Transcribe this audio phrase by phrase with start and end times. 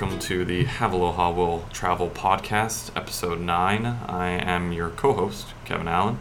[0.00, 3.84] welcome to the Have Aloha Will Travel Podcast, Episode 9.
[3.84, 6.20] I am your co host, Kevin Allen,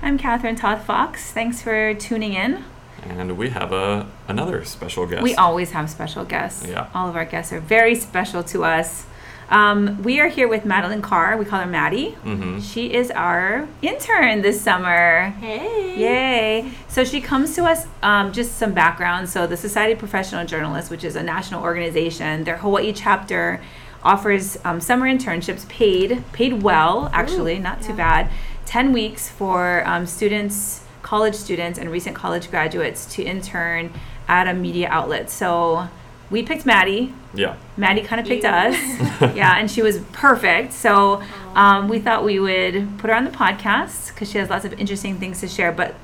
[0.00, 1.32] I'm Catherine Toth Fox.
[1.32, 2.62] Thanks for tuning in.
[3.02, 5.24] and we have a, another special guest.
[5.24, 6.68] We always have special guests.
[6.68, 6.88] Yeah.
[6.94, 9.06] All of our guests are very special to us.
[9.48, 11.36] Um, we are here with Madeline Carr.
[11.36, 12.10] We call her Maddie.
[12.12, 15.30] hmm She is our intern this summer.
[15.40, 15.96] Hey.
[16.00, 16.70] Yay!
[16.88, 17.86] So she comes to us.
[18.02, 19.28] Um, just some background.
[19.28, 23.60] So the Society of Professional Journalists, which is a national organization, their Hawaii chapter
[24.02, 28.30] offers um, summer internships paid, paid well actually, not too bad.
[28.64, 33.92] Ten weeks for um, students, college students, and recent college graduates to intern
[34.26, 35.30] at a media outlet.
[35.30, 35.88] So
[36.30, 37.12] we picked Maddie.
[37.34, 37.56] Yeah.
[37.76, 38.50] Maddie kind of picked You.
[38.50, 38.74] us.
[39.36, 40.72] yeah, and she was perfect.
[40.72, 41.22] So
[41.54, 44.72] um, we thought we would put her on the podcast because she has lots of
[44.74, 45.70] interesting things to share.
[45.72, 45.94] But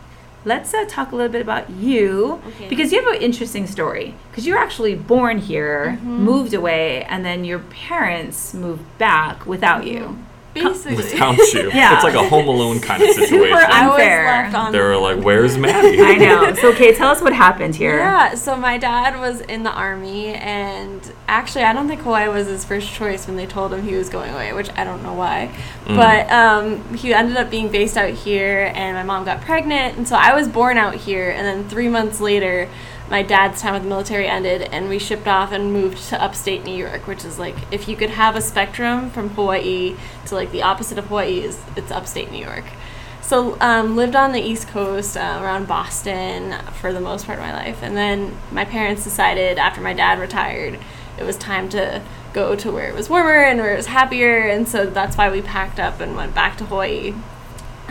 [0.45, 2.69] let's uh, talk a little bit about you Okay.
[2.69, 4.15] because you have an interesting story.
[4.31, 6.25] Because you were actually born here, Mm-hmm.
[6.25, 10.19] moved away, and then your parents moved back without you.
[10.55, 10.97] Basically.
[10.97, 11.71] Without you.
[11.73, 11.95] Yeah.
[11.95, 13.57] It's like a Home Alone kind of situation.
[13.59, 14.25] Super unfair.
[14.27, 16.01] left on they were like, Where's Maddie?
[16.01, 16.55] I know.
[16.55, 17.99] So, okay, tell us what happened here.
[17.99, 22.47] Yeah, so my dad was in the army, and actually, I don't think Hawaii was
[22.47, 25.15] his first choice when they told him he was going away, which I don't know
[25.15, 25.51] why.
[25.87, 25.97] Mm.
[25.97, 30.07] But um, he ended up being based out here, and my mom got pregnant, and
[30.07, 32.69] so I was born out here, and then three months later,
[33.13, 36.65] my dad's time with the military ended, and we shipped off and moved to upstate
[36.65, 40.51] New York, which is like if you could have a spectrum from Hawaii to like
[40.51, 42.65] the opposite of Hawaii is it's upstate New York.
[43.21, 47.45] So um, lived on the East Coast uh, around Boston for the most part of
[47.45, 50.79] my life, and then my parents decided after my dad retired,
[51.19, 52.03] it was time to
[52.33, 55.31] go to where it was warmer and where it was happier, and so that's why
[55.31, 57.13] we packed up and went back to Hawaii.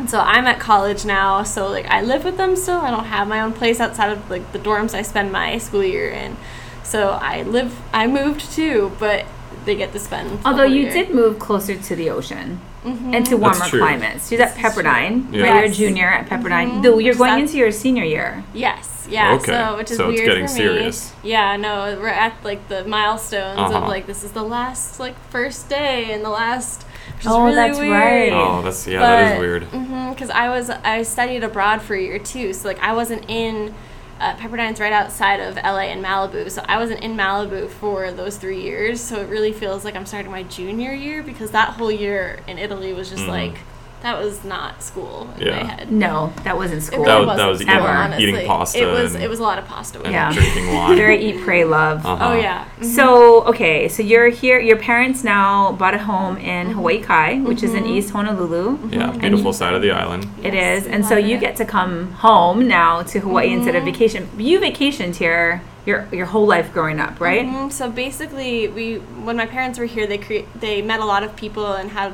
[0.02, 2.80] And so I'm at college now, so like I live with them still.
[2.80, 5.84] I don't have my own place outside of like the dorms I spend my school
[5.84, 6.38] year in.
[6.84, 7.80] So I live.
[7.94, 9.26] I moved too, but
[9.66, 10.40] they get to spend.
[10.44, 10.92] Although you year.
[10.92, 13.16] did move closer to the ocean Mhm.
[13.16, 13.78] and to warmer true.
[13.80, 14.28] climates.
[14.30, 14.84] She's at This is true.
[14.84, 15.44] Pepperdine, Yeah.
[15.44, 15.56] right?
[15.58, 16.72] You're a junior at Pepperdine.
[16.72, 16.82] Mhm.
[16.82, 18.44] Though you're going into your senior year.
[18.56, 19.34] Yes, yeah.
[19.36, 20.58] Okay, So which is so it's weird getting for me.
[20.58, 21.14] serious.
[21.24, 23.80] Yeah, no, we're at like the milestones Uh-huh.
[23.80, 26.84] of like this is the last like first day and the last.
[27.16, 27.92] Which is Oh, really that's weird.
[27.92, 28.32] right.
[28.32, 29.64] Oh, that's, yeah, that is weird.
[30.12, 33.74] Because I was I studied abroad for a year too, so like I wasn't in.
[34.20, 38.38] Uh, Pepperdine's right outside of LA and Malibu, so I wasn't in Malibu for those
[38.38, 39.02] three years.
[39.02, 42.60] So it really feels like I'm starting my junior year because that whole year in
[42.60, 43.30] Italy was just Mhm.
[43.30, 43.56] like
[44.02, 45.64] that was not school in Yeah.
[45.64, 45.92] my head.
[45.92, 47.06] No, that wasn't school.
[47.06, 49.40] That really was- that wasn't was school, eating- eating pasta It was and- it was
[49.40, 50.00] a lot of pasta.
[50.00, 50.32] With And Yeah.
[50.32, 50.96] drinking wine.
[50.96, 52.04] Very eat, pray, love.
[52.06, 52.30] Uh-huh.
[52.30, 52.64] Oh yeah.
[52.80, 52.86] Mhm.
[52.86, 54.60] So okay, so you're here.
[54.60, 56.76] Your parents now bought a home in Mm-hmm.
[56.78, 58.78] Hawaii Kai, which is in East Honolulu.
[58.92, 60.26] Yeah, beautiful side of the island.
[60.44, 61.42] It Yes, is, and so you it.
[61.42, 63.92] get to come home now to Hawaii instead of Mhm.
[63.94, 64.30] vacation.
[64.38, 67.46] You vacationed here your your whole life growing up, right?
[67.48, 67.72] Mhm.
[67.72, 71.36] So basically, we when my parents were here, they cre- they met a lot of
[71.36, 72.14] people and had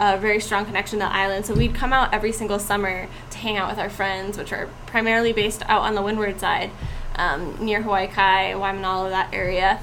[0.00, 1.46] a very strong connection to the island.
[1.46, 4.68] So we'd come out every single summer to hang out with our friends, which are
[4.86, 6.70] primarily based out on the windward side,
[7.16, 9.80] um, near Hawaii Kai, Waimanalo, that area.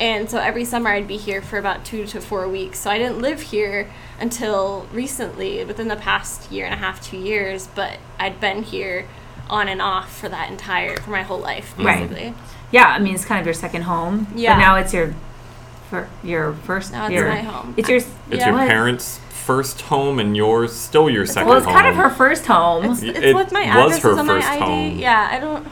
[0.00, 2.78] And so every summer I'd be here for about two to four weeks.
[2.78, 7.18] So I didn't live here until recently, within the past year and a half, two
[7.18, 7.66] years.
[7.74, 9.06] But I'd been here
[9.50, 12.08] on and off for that entire for my whole life, Right.
[12.08, 12.34] basically.
[12.70, 14.28] Yeah, I mean it's kind of your second home.
[14.34, 14.54] Yeah.
[14.54, 15.14] But now it's your,
[15.90, 16.92] for your first.
[16.92, 17.74] Now it's your, my home.
[17.76, 17.98] It's your.
[17.98, 18.48] It's Yeah.
[18.50, 21.74] your parents' first home and yours still your second Well, it's home.
[21.74, 22.84] kind of her first home.
[22.92, 24.60] It's, it's it what my was address her is on first my ID.
[24.64, 24.98] home.
[24.98, 25.66] Yeah, I don't.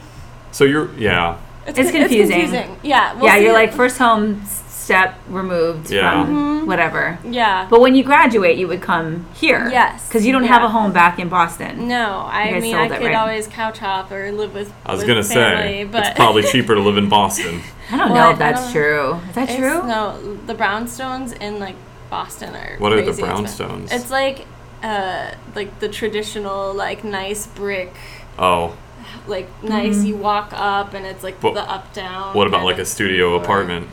[0.51, 1.37] So you're, yeah.
[1.65, 2.77] It's con- confusing.
[2.83, 3.13] Yeah.
[3.15, 6.25] well, yeah, see, you're like first home s- step removed Yeah.
[6.25, 6.65] from Mhm.
[6.65, 7.19] whatever.
[7.23, 7.67] Yeah.
[7.69, 9.69] But when you graduate, you would come here.
[9.71, 11.87] Yes, Because you don't have a home back in Boston.
[11.87, 13.15] No, I mean sold I it, could right?
[13.15, 14.73] always couch hop or live with.
[14.87, 17.61] I was with gonna family, say but it's probably cheaper to live in Boston.
[17.91, 19.19] I don't Well, know if that's I true.
[19.29, 19.87] Is that it's- true?
[19.87, 20.15] No,
[20.47, 21.75] the brownstones in like
[22.09, 22.75] Boston are.
[22.79, 23.69] What are the crazy expensive.
[23.69, 23.93] brownstones?
[23.93, 24.47] It's like,
[24.83, 25.25] uh,
[25.55, 27.93] like the traditional like nice brick.
[28.39, 28.71] Oh,
[29.27, 30.05] Like nice, Mhm.
[30.07, 32.33] you walk up and it's like But the up down.
[32.33, 33.41] what about like a studio floor.
[33.43, 33.87] apartment?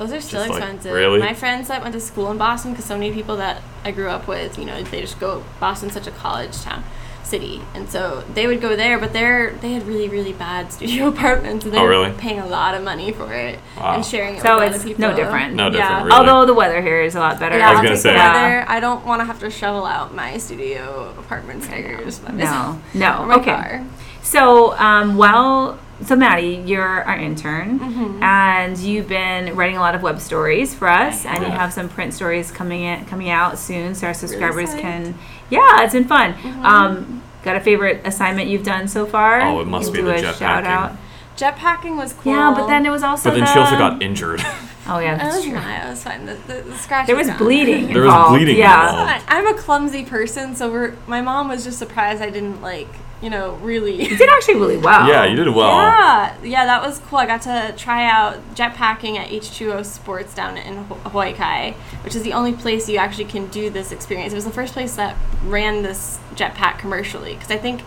[0.00, 0.94] Those are still Just, like, expensive.
[0.94, 1.18] really?
[1.20, 4.08] My friends that went to school in Boston, because so many people that I grew
[4.08, 5.44] up with, you know, they just go.
[5.60, 6.84] Boston's such a college town,
[7.22, 8.98] city, and so they would go there.
[8.98, 12.12] But they're they had really really bad studio apartments, and they Oh, were really?
[12.12, 13.92] paying a lot of money for it Wow.
[13.96, 15.02] and sharing it So with it's other people.
[15.10, 15.54] no different.
[15.54, 15.98] No different, Yeah.
[16.04, 16.12] really.
[16.12, 17.58] Although the weather here is a lot better.
[17.58, 18.12] Yeah, I was gonna say.
[18.12, 18.32] the Yeah.
[18.32, 18.64] weather.
[18.68, 22.20] I don't want to have to shovel out my studio apartment stairs.
[22.20, 22.78] by myself.
[22.94, 23.34] No, no.
[23.40, 23.50] Okay.
[23.52, 23.84] car.
[24.22, 28.22] So, um, well, so Maddie, you're our intern, Mhm.
[28.22, 31.60] and you've been writing a lot of web stories for us, I and you have.
[31.60, 34.80] have some print stories coming in, coming out soon, so our subscribers psyched.
[34.80, 35.14] can.
[35.50, 36.34] Yeah, it's been fun.
[36.42, 36.64] Mhm.
[36.64, 39.40] Um, got a favorite assignment you've done so far?
[39.42, 40.70] Oh, it must You be do the a jet shout packing.
[40.70, 40.92] out.
[41.36, 42.32] Jetpacking was cool.
[42.34, 43.30] Yeah, but then it was also.
[43.30, 44.44] But then the, she also got injured.
[44.88, 45.54] Oh yeah, It that's was true.
[45.54, 45.84] not.
[45.86, 46.26] It was fine.
[46.26, 47.06] The, the, the scratch.
[47.06, 47.36] There was gone.
[47.38, 47.92] bleeding.
[47.92, 48.88] There was bleeding Yeah.
[48.88, 49.10] involved.
[49.28, 52.88] I- I'm a clumsy person, so we're, my mom was just surprised I didn't like,
[53.22, 54.02] you know, really.
[54.02, 55.06] You did actually really well.
[55.08, 55.76] Yeah, you did well.
[55.76, 57.18] Yeah, yeah, that was cool.
[57.18, 61.72] I got to try out jetpacking at H2O Sports down in Ho- Hawaii Kai,
[62.02, 64.32] which is the only place you actually can do this experience.
[64.32, 67.82] It was the first place that ran this jetpack commercially because I think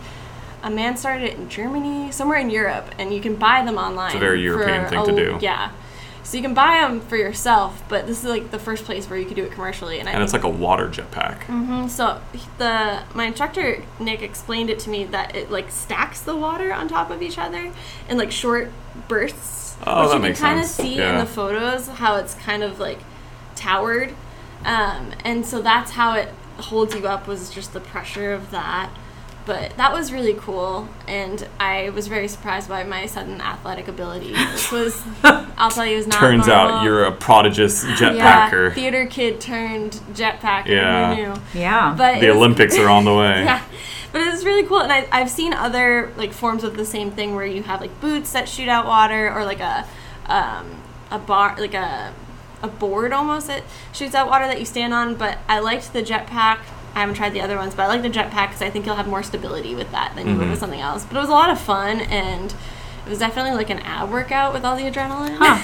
[0.62, 4.06] a man started it in Germany, somewhere in Europe, and you can buy them online.
[4.06, 5.38] It's a very European for thing to do.
[5.40, 5.70] Yeah.
[6.24, 9.18] So you can buy them for yourself, but this is like the first place where
[9.18, 10.00] you could do it commercially.
[10.00, 11.40] And, I And it's like a water jetpack.
[11.44, 12.18] Mhm, So
[12.58, 16.88] the my instructor Nick explained it to me that it like stacks the water on
[16.88, 17.70] top of each other
[18.08, 18.72] in like short
[19.06, 21.12] bursts, Oh, which you can kind of see Yeah.
[21.12, 23.00] in the photos how it's kind of like
[23.54, 24.14] towered,
[24.64, 28.88] um, and so that's how it holds you up was just the pressure of that.
[29.46, 34.32] But that was really cool, and I was very surprised by my sudden athletic ability.
[34.32, 38.74] This was, I'll tell you, is not Turns out you're a prodigious jetpacker yeah, jetpacker.
[38.74, 40.66] theater kid turned jetpacker.
[40.68, 41.14] Yeah.
[41.14, 41.34] Who knew?
[41.52, 41.94] Yeah.
[41.96, 43.44] But the Olympics are on the way.
[43.44, 43.62] yeah
[44.14, 47.34] but it's really cool and I, i've seen other like forms of the same thing
[47.34, 49.84] where you have like boots that shoot out water or like a
[50.26, 52.14] um, a bar like a
[52.62, 56.00] a board almost that shoots out water that you stand on but i liked the
[56.00, 56.60] jetpack
[56.94, 58.94] i haven't tried the other ones but i like the jetpack because i think you'll
[58.96, 60.50] have more stability with that than you would Mhm.
[60.50, 62.54] with something else but it was a lot of fun and
[63.06, 65.58] it was definitely like an ab workout with all the adrenaline Huh.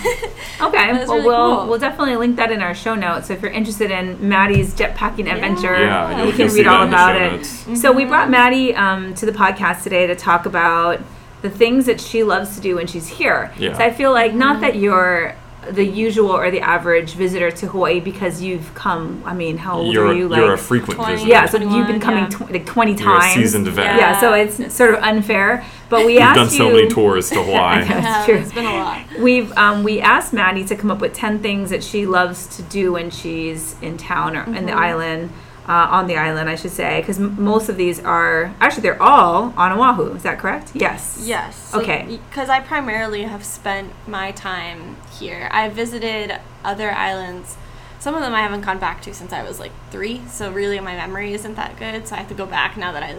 [0.68, 1.66] Okay, well, really we'll cool.
[1.68, 3.28] we'll definitely link that in our show notes.
[3.28, 6.84] So if you're interested in Maddie's jetpacking adventure, Yeah, Yeah, you'll, can read all that
[6.84, 7.32] in the about show it.
[7.70, 7.80] notes.
[7.80, 11.00] So we brought Maddie um, to the podcast today to talk about
[11.40, 13.50] the things that she loves to do when she's here.
[13.56, 13.72] Yeah.
[13.72, 15.34] So I feel like not that you're
[15.70, 19.22] the usual or the average visitor to Hawaii because you've come.
[19.26, 20.34] I mean, how old You're, are you?
[20.34, 21.12] you're a Like frequent 20.
[21.14, 21.30] visitor.
[21.30, 22.28] yeah, so you've been coming yeah.
[22.46, 23.34] tw- like 20 You're a times.
[23.34, 23.96] seasoned vet.
[23.96, 25.64] Yeah, so it's sort of unfair.
[25.90, 26.56] But we You've asked done you.
[26.58, 27.84] so many tours to Hawaii.
[27.84, 28.34] That's yeah, true.
[28.36, 31.70] it's been a lot We've um, we asked Maddie to come up with ten things
[31.70, 35.30] that she loves to do when she's in town or in the island,
[35.68, 39.02] uh, on the island, I should say, because m- most of these are actually they're
[39.02, 40.14] all on Oahu.
[40.16, 40.72] Is that correct?
[40.74, 41.22] Yes.
[41.24, 41.72] Yes.
[41.74, 42.06] Okay.
[42.28, 45.48] Because I primarily have spent my time here.
[45.52, 47.56] I've visited other islands.
[47.98, 50.22] Some of them I haven't gone back to since I was like three.
[50.28, 52.08] So really, my memory isn't that good.
[52.08, 53.16] So I have to go back now that I,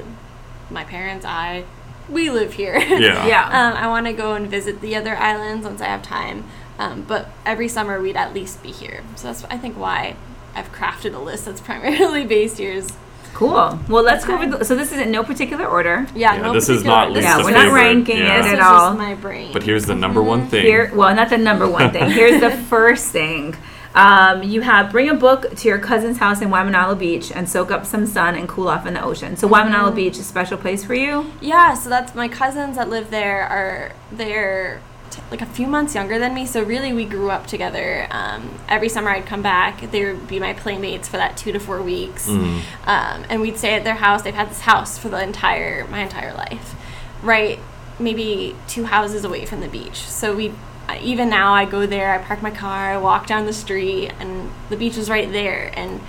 [0.69, 1.65] my parents, I,
[2.09, 2.77] we live here.
[2.79, 3.25] Yeah.
[3.27, 3.45] Yeah.
[3.45, 6.45] um, I want to go and visit the other islands once I have time.
[6.79, 9.03] Um, but every summer we'd at least be here.
[9.15, 10.15] So that's I think why
[10.55, 12.71] I've crafted a list that's primarily based here.
[12.73, 12.89] Is
[13.33, 13.79] Cool.
[13.87, 14.45] Well, let's go over.
[14.57, 16.05] The, so this is in no particular order.
[16.13, 16.35] yeah.
[16.35, 18.35] Yeah, no this is not this Yeah, we're not ranking yeah.
[18.39, 18.89] it This at is all.
[18.89, 19.51] just my brain.
[19.53, 20.63] But here's the number one thing.
[20.63, 22.09] Here, well, not the number one thing.
[22.11, 23.55] Here's the first thing.
[23.95, 27.71] Um, you have bring a book to your cousin's house in Waimanalo Beach and soak
[27.71, 29.35] up some sun and cool off in the ocean.
[29.37, 31.31] So Waimanalo Beach is a special place for you.
[31.41, 35.93] Yeah, so that's my cousins that live there are they're t- like a few months
[35.95, 36.45] younger than me.
[36.45, 38.07] So really, we grew up together.
[38.09, 39.91] Um, every summer, I'd come back.
[39.91, 42.61] They would be my playmates for that two to four weeks, Mm.
[42.85, 44.23] um, and we'd stay at their house.
[44.23, 46.75] They've had this house for the entire my entire life,
[47.21, 47.59] right?
[47.99, 49.97] Maybe two houses away from the beach.
[50.07, 50.53] So we.
[51.01, 52.11] Even now, I go there.
[52.13, 52.91] I park my car.
[52.91, 55.71] I walk down the street, and the beach is right there.
[55.73, 56.01] And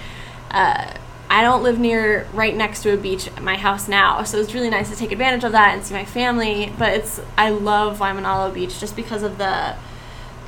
[0.50, 0.94] uh,
[1.32, 4.52] I don't live near right next to a beach at my house now, so it's
[4.52, 6.70] really nice to take advantage of that and see my family.
[6.78, 9.74] But it's I love Waimanalo Beach just because of the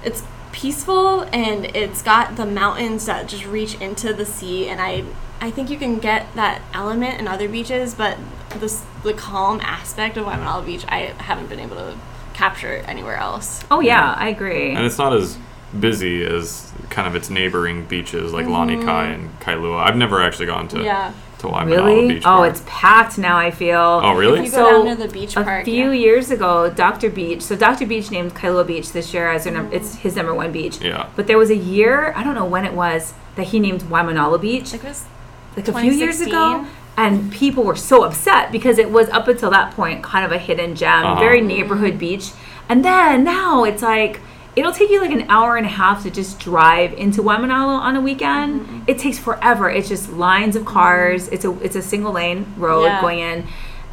[0.04, 5.04] it's peaceful and it's got the mountains that just reach into the sea and I
[5.40, 8.18] I think you can get that element in other beaches, but
[8.56, 11.96] this the calm aspect of Waimanalo Beach I haven't been able to
[12.34, 13.64] capture anywhere else.
[13.70, 14.74] Oh yeah, I agree.
[14.74, 15.38] And it's not as
[15.80, 19.84] busy as kind of its neighboring beaches like Lanikai and Kailua.
[19.84, 21.12] I've never actually gone to Yeah.
[21.38, 22.08] to Waimanalo Really?
[22.08, 22.22] Beach.
[22.26, 23.36] Oh, it's packed now.
[23.36, 23.78] I feel.
[24.02, 24.40] Oh, really?
[24.40, 26.04] If you go So, down to the beach park, a few yeah.
[26.04, 27.10] years ago, Dr.
[27.10, 27.42] Beach.
[27.42, 27.86] So Dr.
[27.86, 30.80] Beach named Kailua Beach this year as their num- it's his number one beach.
[30.80, 31.06] Yeah.
[31.16, 34.40] But there was a year, I don't know when it was, that he named Waimanalo
[34.40, 35.04] Beach, Like it was
[35.56, 36.66] like a few years ago.
[36.96, 40.38] And people were so upset because it was up until that point kind of a
[40.38, 41.20] hidden gem, Uh-huh.
[41.20, 42.30] very neighborhood beach.
[42.68, 44.20] And then now it's like
[44.56, 47.96] it'll take you like an hour and a half to just drive into Waimanalo on
[47.96, 48.60] a weekend.
[48.60, 48.80] Mm-hmm.
[48.86, 49.68] It takes forever.
[49.70, 51.28] It's just lines of cars.
[51.28, 53.00] It's a it's a single lane road Yeah.
[53.00, 53.46] going in.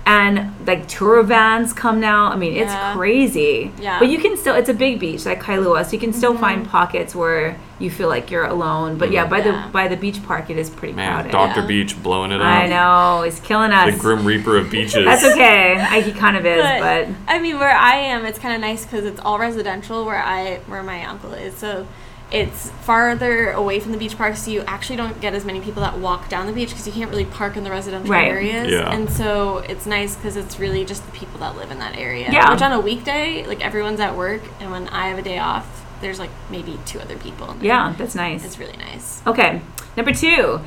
[0.06, 2.26] And like tour vans come now.
[2.32, 2.94] I mean, it's Yeah.
[2.96, 3.72] crazy.
[3.80, 3.92] Yeah.
[3.92, 4.00] Mm-hmm.
[4.00, 6.68] But you can still it's a big beach like Kailua, so you can still find
[6.68, 8.98] pockets where you feel like you're alone.
[8.98, 9.66] But yeah, by Yeah.
[9.68, 11.32] the by the beach park it is pretty Man, crowded.
[11.32, 11.62] Dr.
[11.62, 11.66] Yeah.
[11.68, 12.48] Beach blowing it up.
[12.48, 13.94] I know, he's killing us.
[13.94, 15.06] The Grim Reaper of beaches.
[15.06, 15.76] That's okay.
[15.80, 18.84] I, he kind of is, but, I mean, where I am, it's kind of nice
[18.86, 21.56] because it's all residential where I where my uncle is.
[21.58, 21.86] So
[22.32, 25.82] it's farther away from the beach park, so you actually don't get as many people
[25.82, 28.28] that walk down the beach because you can't really park in the residential Right.
[28.28, 28.72] areas.
[28.72, 28.90] Yeah.
[28.92, 32.30] And so it's nice because it's really just the people that live in that area.
[32.32, 32.52] Yeah.
[32.54, 35.86] Which on a weekday, like everyone's at work, and when I have a day off,
[36.02, 37.52] there's like maybe two other people.
[37.52, 37.68] in there.
[37.68, 38.46] Yeah, that's nice.
[38.46, 39.22] It's really nice.
[39.28, 39.62] Okay,
[39.98, 40.62] number two,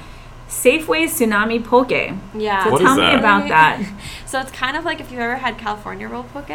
[0.49, 1.91] Safeway Tsunami Poke.
[2.35, 2.65] Yeah.
[2.65, 3.19] So What is tell me that?
[3.19, 3.81] about that.
[4.27, 6.51] So it's kind of like if you've ever had California roll poke.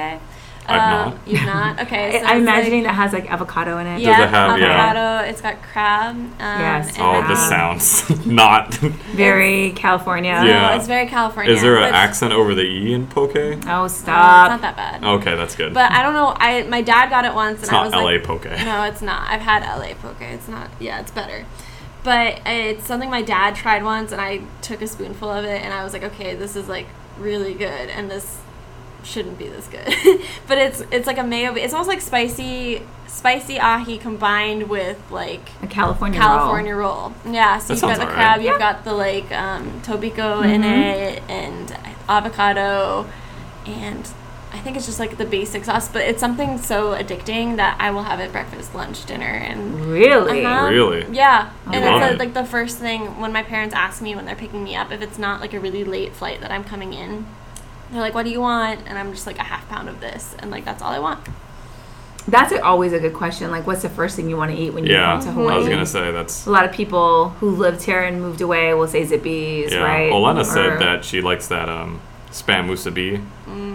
[0.70, 1.28] I've Um, not.
[1.28, 1.80] You've not?
[1.82, 2.18] Okay.
[2.18, 4.02] I, So I'm imagining like, that has like avocado in it.
[4.02, 4.66] yeah, it have- yeah.
[4.68, 5.30] avocado.
[5.30, 6.16] It's got crab.
[6.16, 6.90] Um, Yes.
[6.98, 8.74] and Oh, this sounds not.
[9.16, 10.34] Very California.
[10.42, 10.76] No, Yeah.
[10.76, 11.54] it's very California.
[11.54, 13.36] Is there an accent over the e in poke?
[13.36, 13.42] Oh,
[13.82, 15.04] Uh, it's not that bad.
[15.04, 15.74] Okay, that's good.
[15.74, 16.34] But I don't know.
[16.38, 18.46] I my dad got it once, it's and I not was LA like, poke.
[18.46, 19.30] No, it's not.
[19.30, 20.22] I've had LA poke.
[20.22, 20.70] It's not.
[20.80, 21.46] Yeah, it's better.
[22.04, 25.74] But it's something my dad tried once, and I took a spoonful of it, and
[25.74, 26.88] I was like, okay, this is like
[27.20, 28.38] really good, and this
[29.04, 29.86] shouldn't be this good.
[30.48, 31.54] but it's it's like a mayo.
[31.56, 37.14] It's almost like spicy spicy ahi combined with like A California, California roll.
[37.26, 38.16] Yeah, so That you've got the alright.
[38.16, 38.58] crab, you've Yeah.
[38.60, 40.94] got the like um, tobiko in Mhm.
[41.16, 41.76] it, and
[42.08, 43.06] avocado,
[43.66, 44.08] and
[44.52, 45.88] I think it's just like the basic sauce.
[45.88, 49.86] But it's something so addicting that I will have it breakfast, lunch, dinner, and.
[49.86, 50.44] Really?
[50.46, 50.68] Uh-huh.
[50.70, 51.06] Really?
[51.12, 51.50] yeah.
[51.68, 52.16] I and it's it.
[52.16, 54.92] uh like the first thing when my parents ask me when they're picking me up
[54.92, 57.26] if it's not like a really late flight that I'm coming in.
[57.92, 60.36] They're like, "What do you want?" And I'm just like a half pound of this,
[60.40, 61.20] and like that's all I want.
[62.28, 63.50] That's always a good question.
[63.50, 65.32] Like, what's the first thing you want to eat when you Yeah, come to I
[65.34, 65.58] Hawaii?
[65.58, 66.46] was gonna say that's.
[66.46, 70.12] a lot of people who lived here and moved away will say Zippy's, Yeah, right?
[70.12, 72.00] Olena Or- said that she likes that um,
[72.32, 73.24] spam musubi,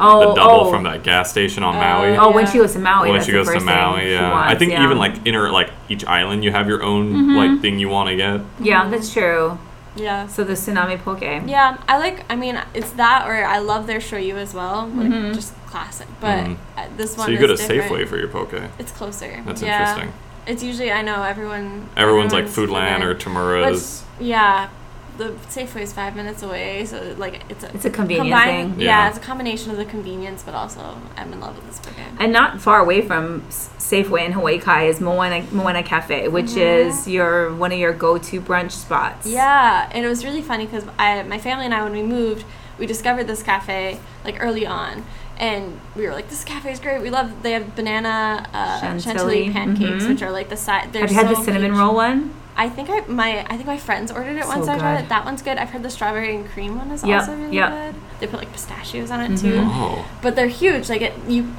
[0.00, 0.70] Oh, the double oh.
[0.70, 2.16] from that gas station on Oh, Maui.
[2.16, 4.10] Oh, when she goes to Maui, when that's she goes to first thing Maui, she
[4.12, 4.32] yeah.
[4.32, 4.84] I think yeah.
[4.84, 7.36] even like inner like each island, you have your own Mhm.
[7.36, 8.40] like thing you want to get.
[8.60, 9.58] yeah, that's true.
[9.96, 10.26] Yeah.
[10.26, 11.22] So the tsunami poke.
[11.22, 12.24] Yeah, I like.
[12.30, 14.88] I mean, it's that, or I love their shoyu as well.
[14.88, 15.34] Like Mhm.
[15.34, 16.08] just classic.
[16.20, 17.26] But uh, this one.
[17.26, 17.90] So you go to is different.
[17.90, 18.54] Safeway for your poke.
[18.78, 19.42] It's closer.
[19.46, 19.90] That's yeah.
[19.90, 20.12] interesting.
[20.46, 21.88] It's usually I know everyone.
[21.96, 23.36] Everyone's like everyone's Foodland or different.
[23.38, 24.04] Tamura's.
[24.20, 24.68] Yeah,
[25.16, 27.72] the Safeway is five minutes away, so like it's a.
[27.74, 28.80] It's a convenient combine- thing.
[28.80, 28.86] Yeah.
[28.86, 29.08] Yeah.
[29.08, 31.94] it's a combination of the convenience, but also I'm in love with this poke.
[32.18, 36.86] And not far away from Safeway in Hawaii Kai is Moena, Moena Cafe, which Mhm.
[36.88, 39.26] is your one of your go-to brunch spots.
[39.26, 42.44] Yeah, and it was really funny because I, my family and I, when we moved,
[42.78, 45.04] we discovered this cafe like early on,
[45.38, 47.00] and we were like, "This cafe is great.
[47.02, 47.42] We love.
[47.44, 50.08] They have banana uh, Chantilly, chantilly pancakes, mhm.
[50.08, 50.94] which are like the side.
[50.96, 52.34] Have you had the cinnamon roll one?
[52.56, 54.68] I think I my I think my friends ordered it So once.
[54.68, 55.04] I tried good.
[55.04, 55.08] it.
[55.08, 55.58] That one's good.
[55.58, 57.70] I've heard the strawberry and cream one is Yep, also really yep.
[57.70, 58.00] good.
[58.20, 59.40] They put like pistachios on it Mhm.
[59.40, 60.88] too, Oh, but they're huge.
[60.88, 61.52] Like it, you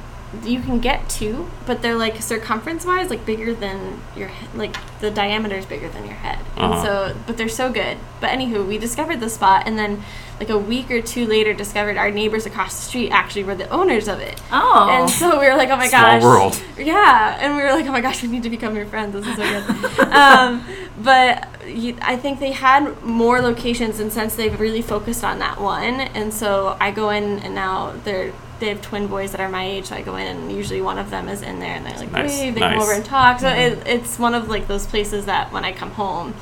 [0.44, 4.48] you can get two, but they're like circumference wise, like bigger than your head.
[4.54, 6.38] Like the diameter is bigger than your head.
[6.56, 6.82] And Uh-huh.
[7.12, 7.96] so, but they're so good.
[8.20, 10.02] But anywho, we discovered the spot, and then
[10.40, 13.68] like a week or two later, discovered our neighbors across the street actually were the
[13.70, 14.40] owners of it.
[14.52, 14.88] Oh.
[14.90, 16.22] And so we were like, oh my Small gosh.
[16.22, 16.62] world.
[16.78, 17.38] Yeah.
[17.40, 19.14] And we were like, oh my gosh, we need to become your friends.
[19.14, 19.44] This is so
[19.96, 20.08] good.
[20.12, 20.62] um,
[20.98, 25.60] but you, I think they had more locations, and since they've really focused on that
[25.60, 28.32] one, and so I go in, and now they're.
[28.58, 30.98] They have twin boys that are my age, so I go in and usually one
[30.98, 32.72] of them is in there, and they're like, Nice, "Wave!" They nice.
[32.74, 33.40] come over and talk.
[33.40, 36.34] So it, it's one of like those places that when I come home,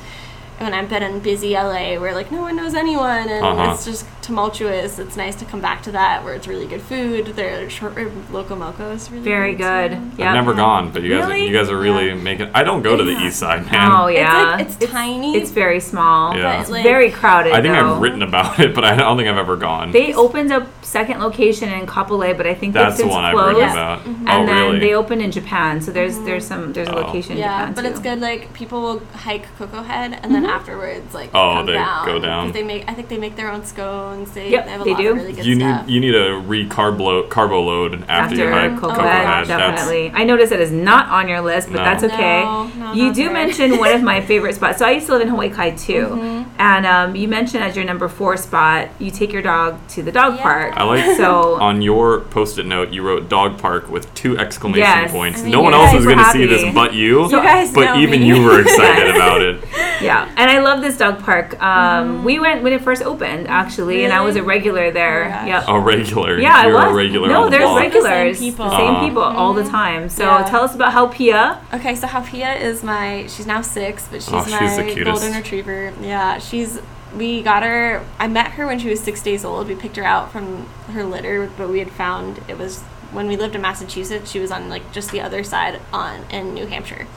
[0.59, 3.73] when I've been in busy LA where like no one knows anyone and Uh-huh.
[3.73, 4.97] it's just tumultuous.
[4.99, 7.25] It's nice to come back to that where it's really good food.
[7.35, 9.91] Their short rib loco moco is really Very good.
[9.91, 10.11] too.
[10.17, 10.27] Yep.
[10.29, 11.45] I've never gone, but you guys, Really?
[11.47, 12.13] you guys are really Yeah.
[12.15, 12.49] making.
[12.53, 13.27] I don't go to the Yeah.
[13.27, 13.91] east side, man.
[13.91, 14.57] Oh yeah.
[14.59, 15.35] It's like it's, tiny.
[15.35, 16.37] It's very small.
[16.37, 16.61] Yeah.
[16.61, 17.51] It's But, like- very crowded.
[17.51, 17.95] I think though.
[17.95, 19.91] I've written about it, but I don't think I've ever gone.
[19.91, 23.25] They opened a second location in Kapolei, but I think That's they've the since one
[23.25, 23.57] I've closed.
[23.57, 23.99] written about.
[24.05, 24.15] Mhm.
[24.27, 24.79] Oh, And then really?
[24.79, 27.01] they opened in Japan, so there's there's some there's a Oh.
[27.01, 27.87] location in yeah, Japan but too.
[27.87, 28.21] it's good.
[28.21, 30.49] Like people will hike Koko Head and then Mhm.
[30.49, 32.05] afterwards like Oh, come they down.
[32.05, 32.51] go down.
[32.51, 32.83] They make.
[32.87, 34.31] I think they make their own scones.
[34.31, 35.09] They, Yep, they have a they lot do.
[35.11, 35.85] of really good you stuff.
[35.87, 39.45] need you need a re-carbo carbo load after, you hike Koko Koko Head, Head.
[39.47, 40.11] That's definitely.
[40.13, 41.83] I noticed it is not on your list, but No.
[41.83, 42.43] that's okay.
[42.43, 44.77] No, no, you do mention one of my favorite spots.
[44.79, 46.34] So I used to live in Hawaii Kai too, Mhm.
[46.57, 50.11] And um, you mentioned as your number four spot, you take your dog to the
[50.11, 50.43] dog Yeah.
[50.43, 50.73] park.
[50.77, 55.11] I like So on your post-it note you wrote dog park with two exclamation Yes.
[55.11, 55.39] points.
[55.41, 57.23] I mean, no one else guys is going to see this but you.
[57.25, 58.27] You guys but know even me.
[58.27, 59.63] you were excited about it.
[60.01, 61.61] yeah, and I love this dog park.
[61.61, 65.25] Um, We went when it first opened actually, and I was a regular there.
[65.25, 65.63] Oh my yep.
[65.67, 66.39] A regular.
[66.39, 66.91] Yeah, I You're was.
[66.91, 68.69] a regular no, on the there's regulars, The same people.
[68.69, 69.07] the same Uh-huh.
[69.07, 70.09] people all the time.
[70.09, 70.43] So Yeah.
[70.43, 71.59] tell us about how Pia.
[71.73, 73.25] Okay, so Haupia is my.
[73.27, 75.21] She's now six, but she's, Oh, she's the my cutest.
[75.21, 75.91] golden retriever.
[76.01, 76.79] Yeah, she's.
[77.15, 78.05] We got her.
[78.19, 79.67] I met her when she was six days old.
[79.67, 83.37] We picked her out from her litter, but we had found it was when we
[83.37, 84.31] lived in Massachusetts.
[84.31, 87.07] She was on like just the other side on in New Hampshire,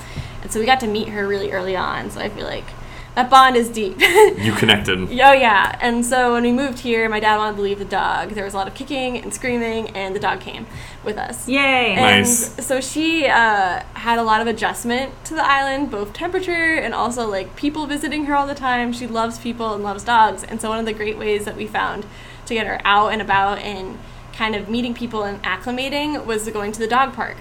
[0.42, 2.10] and so we got to meet her really early on.
[2.10, 2.66] So I feel like
[3.18, 3.98] that bond is deep.
[4.38, 4.98] You connected.
[5.00, 8.30] Oh yeah, and so when we moved here, my dad wanted to leave the dog.
[8.30, 10.66] There was a lot of kicking and screaming, and the dog came
[11.04, 11.48] with us.
[11.48, 11.94] Yay!
[11.94, 12.64] And Nice.
[12.64, 17.28] so she uh, had a lot of adjustment to the island, both temperature and also
[17.28, 18.92] like people visiting her all the time.
[18.92, 20.44] She loves people and loves dogs.
[20.44, 22.06] And so one of the great ways that we found
[22.46, 23.98] to get her out and about and
[24.32, 27.36] kind of meeting people and acclimating was going to the dog park.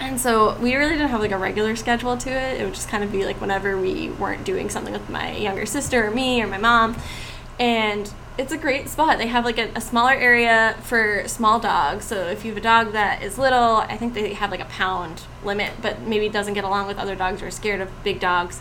[0.00, 2.60] And so we really didn't have like a regular schedule to it.
[2.60, 5.66] It would just kind of be like whenever we weren't doing something with my younger
[5.66, 6.96] sister or me or my mom.
[7.58, 9.18] And it's a great spot.
[9.18, 12.04] They have like a, a smaller area for small dogs.
[12.04, 14.64] So if you have a dog that is little, I think they have like a
[14.66, 18.20] pound limit, but maybe doesn't get along with other dogs or is scared of big
[18.20, 18.60] dogs,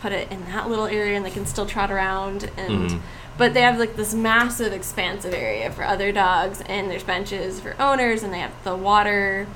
[0.00, 3.00] put it in that little area and they can still trot around and Mhm.
[3.38, 7.74] but they have like this massive expansive area for other dogs and there's benches for
[7.80, 9.46] owners and they have the water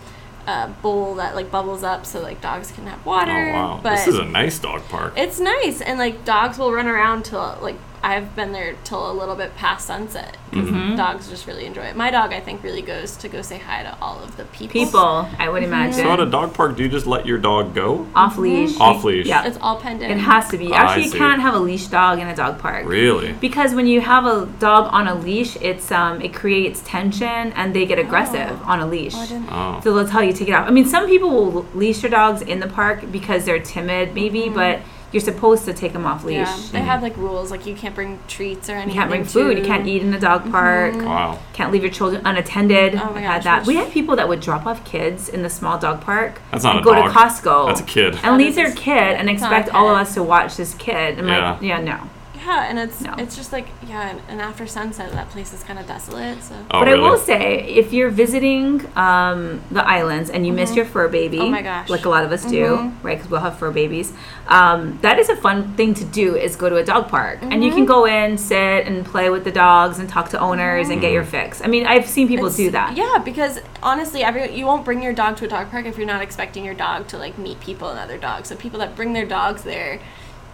[0.47, 3.91] uh, bowl that like bubbles up so like dogs can have water Oh wow, but
[3.97, 5.15] this is a nice dog park.
[5.17, 9.13] it's nice and like dogs will run around till like i've been there till a
[9.13, 10.97] little bit past sunset because Mhm.
[10.97, 13.83] dogs just really enjoy it my dog i think really goes to go say hi
[13.83, 16.05] to all of the people People, I would imagine.
[16.05, 18.07] so at a dog park, do you just let your dog go?
[18.15, 18.79] off leash.
[18.81, 19.27] Off leash.
[19.27, 19.45] Yeah.
[19.45, 20.73] it's all penned in It has to be.
[20.73, 22.87] Actually, you can't have a leash dog in a dog park.
[22.87, 23.33] Really?
[23.35, 27.75] Because when you have a dog on a leash, it's um it creates tension and
[27.75, 28.71] they get aggressive Oh.
[28.73, 29.15] on a leash.
[29.17, 29.81] Oh, I didn't- Oh.
[29.83, 30.67] So they'll tell you to take it off.
[30.67, 34.49] I mean, some people will leash their dogs in the park because they're timid, maybe,
[34.49, 34.81] but
[35.13, 36.47] you're supposed to take them off leash.
[36.47, 36.63] Mm-hmm.
[36.77, 39.25] yeah they have like rules like you can't bring treats or anything You can't bring
[39.25, 39.59] food.
[39.59, 40.95] You can't eat in the dog park.
[40.95, 41.39] Wow.
[41.53, 42.95] Can't leave your children unattended.
[42.95, 43.67] Oh my I've had gosh, that.
[43.67, 46.65] We which- had people that would drop off kids in the small dog park That's
[46.65, 47.13] not and a go dog.
[47.13, 48.19] to Costco That's a kid.
[48.23, 50.75] and leave their kid and it's not a expect all of us to watch this
[50.75, 51.19] kid.
[51.19, 51.53] I'm Yeah.
[51.53, 51.99] like, yeah, no.
[52.43, 53.15] Yeah and it's No.
[53.19, 56.55] it's just like yeah and, and after sunset that place is kind of desolate so
[56.71, 57.01] Oh but really?
[57.05, 61.39] I will say, if you're visiting um, the islands and you miss your fur baby,
[61.41, 61.89] Oh my gosh.
[61.91, 62.93] like a lot of us do, Mhm.
[63.03, 63.17] right?
[63.19, 64.13] Because we'll have fur babies.
[64.49, 66.35] Um, that is a fun thing to do.
[66.37, 67.87] Is go to a dog park and you can Mm-hmm.
[67.87, 71.25] go in, sit, and play with the dogs and talk to owners and get your
[71.25, 71.61] fix.
[71.63, 72.97] I mean, I've seen people It's- do that.
[72.97, 76.07] Yeah, because honestly, every you won't bring your dog to a dog park if you're
[76.07, 78.49] not expecting your dog to like meet people and other dogs.
[78.49, 80.01] So people that bring their dogs there,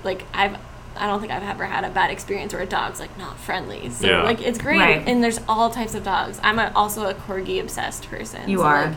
[0.03, 0.57] like I've.
[0.99, 3.91] I don't think I've ever had a bad experience where a dog's like not friendly.
[3.91, 4.23] So Yeah.
[4.23, 5.03] like it's great, Right.
[5.07, 6.41] and there's all types of dogs.
[6.43, 8.49] I'm a, also a corgi obsessed person.
[8.49, 8.87] You so, are.
[8.87, 8.97] Like,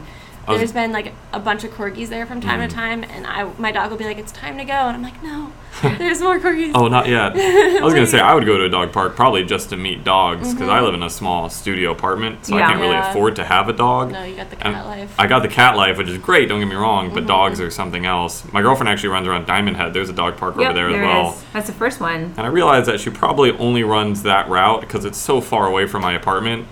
[0.53, 2.69] Was- there's been like a bunch of corgis there from time Mm.
[2.69, 5.03] to time, and I my dog will be like, "It's time to go," and I'm
[5.03, 5.51] like, "No,
[5.97, 7.33] there's more corgis." Oh, not yet.
[7.35, 10.03] I was gonna say I would go to a dog park probably just to meet
[10.03, 13.03] dogs because I live in a small studio apartment, so I can't really Mm-hmm.
[13.03, 13.09] Yeah.
[13.11, 14.11] afford to have a dog.
[14.11, 15.13] No, you got the And cat life.
[15.19, 16.49] I got the cat life, which is great.
[16.49, 17.15] Don't get me wrong, Mm-hmm.
[17.15, 18.43] but dogs are something else.
[18.51, 19.93] My girlfriend actually runs around Diamond Head.
[19.93, 21.31] There's a dog park Yep, over there, there as well.
[21.33, 21.43] is.
[21.53, 22.33] That's the first one.
[22.37, 25.85] And I realized that she probably only runs that route because it's so far away
[25.85, 26.65] from my apartment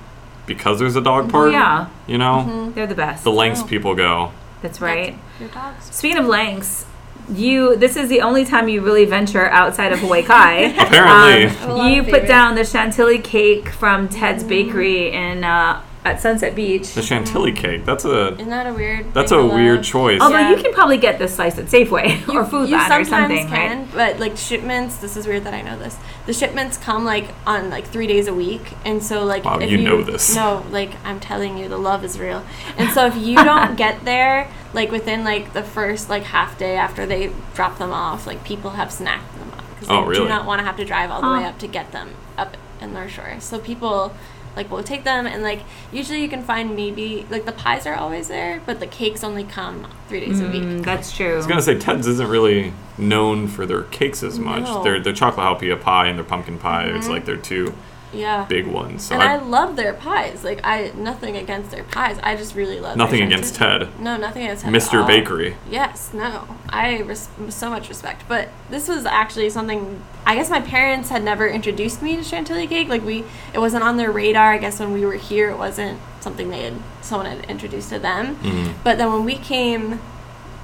[0.48, 1.52] because there's a dog park.
[1.52, 2.72] Yeah, You know, Mm-hmm.
[2.74, 3.24] they're the best.
[3.24, 3.68] the lengths Oh.
[3.68, 4.32] people go.
[4.64, 5.16] That's right.
[5.40, 5.86] Your dogs.
[5.94, 6.86] Speaking of lengths,
[7.32, 10.54] you this is the only time you really venture outside of Hawaii Kai.
[10.80, 11.68] Apparently.
[11.68, 12.28] A lot you put favorites.
[12.30, 16.94] down the chantilly cake from Ted's Bakery in uh, at Sunset Beach.
[16.94, 17.56] The chantilly mm.
[17.58, 17.86] cake.
[17.86, 19.14] That's a Isn't that a weird?
[19.14, 19.86] that's thing a weird love?
[19.86, 20.22] choice.
[20.22, 20.50] Although Yeah.
[20.52, 23.10] you can probably get this slice at Safeway or Food you Land or sometimes
[23.42, 23.94] something, can, right?
[23.94, 24.98] but like shipments.
[24.98, 25.98] This is weird that I know this.
[26.26, 29.70] The shipments come like on like three days a week, and so like Wow, if
[29.70, 30.36] you know this.
[30.36, 32.44] No, like I'm telling you, the love is real.
[32.78, 36.76] And so if you don't get there like within like the first like half day
[36.76, 40.24] after they drop them off, like people have snacked them up because Oh, they really?
[40.24, 41.40] do not want to have to drive all the Huh.
[41.42, 43.38] way up to get them up in North Shore.
[43.40, 44.14] So people.
[44.58, 47.96] Like we'll take them and like usually you can find maybe like the pies are
[47.96, 50.64] always there, but the cakes only come three days a week.
[50.64, 51.34] Mm, that's true.
[51.34, 54.64] I was gonna say Ted's isn't really known for their cakes as much.
[54.64, 54.84] No.
[54.84, 56.88] Their their chocolate haupia pie and their pumpkin pie.
[56.88, 57.74] It's like their two
[58.14, 58.46] Yeah.
[58.46, 59.06] big ones.
[59.06, 60.44] So and I, I, love their pies.
[60.44, 62.18] Like I nothing against their pies.
[62.24, 63.56] I just really love nothing against.
[63.56, 64.74] Ted, No, nothing against Ted.
[64.74, 65.06] Mr.
[65.06, 65.56] Bakery.
[65.70, 66.48] Yes, no.
[66.70, 68.24] I res- so much respect.
[68.28, 72.68] But this was actually something I guess my parents had never introduced me to chantilly
[72.68, 72.88] cake.
[72.88, 74.54] Like we it wasn't on their radar.
[74.54, 78.00] I guess when we were here it wasn't something they had someone had introduced to
[78.00, 78.36] them.
[78.38, 78.74] Mhm.
[78.84, 80.00] But then when we came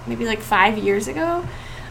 [0.07, 1.45] maybe like 5 years ago,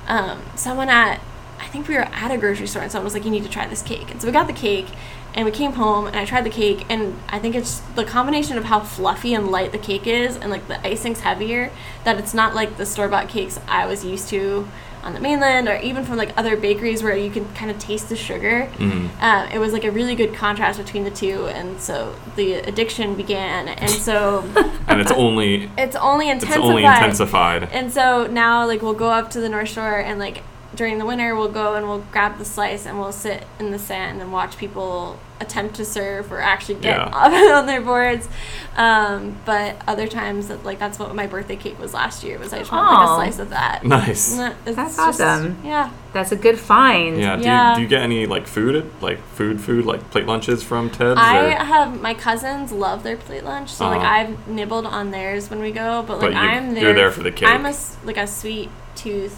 [0.07, 1.21] um, someone at
[1.61, 3.49] I think we were at a grocery store and someone was like, You need to
[3.49, 4.11] try this cake.
[4.11, 4.89] And so we got the cake
[5.35, 8.59] and we came home and I tried the cake and I think it's the combination
[8.59, 11.71] of how fluffy and light the cake is and like the icing's heavier
[12.05, 14.69] that it's not like the store bought cakes I was used to
[15.03, 18.09] on the mainland or even from like other bakeries where you can kind of taste
[18.09, 18.69] the sugar.
[18.77, 19.09] Mhm.
[19.21, 23.15] Uh, it was like a really good contrast between the two and so the addiction
[23.17, 24.45] began and so
[24.87, 27.69] And it's only it's only it's only intensified.
[27.73, 30.43] And so now, like, we'll go up to the North Shore and, like,
[30.75, 33.79] during the winter, we'll go and we'll grab the slice and we'll sit in the
[33.79, 37.05] sand and watch people attempt to serve or actually get Yeah.
[37.13, 38.29] up on their boards.
[38.77, 42.39] Um, but other times, like, that's what my birthday cake was last year.
[42.39, 43.13] Was I just wanted like Aw.
[43.13, 43.85] a slice of that.
[43.85, 44.39] Nice.
[44.39, 45.59] And it's That's just- awesome.
[45.65, 45.91] Yeah.
[46.15, 47.19] That's a good find.
[47.19, 47.37] Yeah.
[47.37, 47.71] Do, Yeah.
[47.71, 51.19] You, do you get any like food, like food, food, like plate lunches from Ted's?
[51.19, 54.09] I or- have my cousins love their plate lunch, so like Uh-huh.
[54.09, 56.85] I've nibbled on theirs when we go, but like But you- I'm there.
[56.85, 57.49] you're there for the cake.
[57.49, 59.37] I'm a s- like a sweet tooth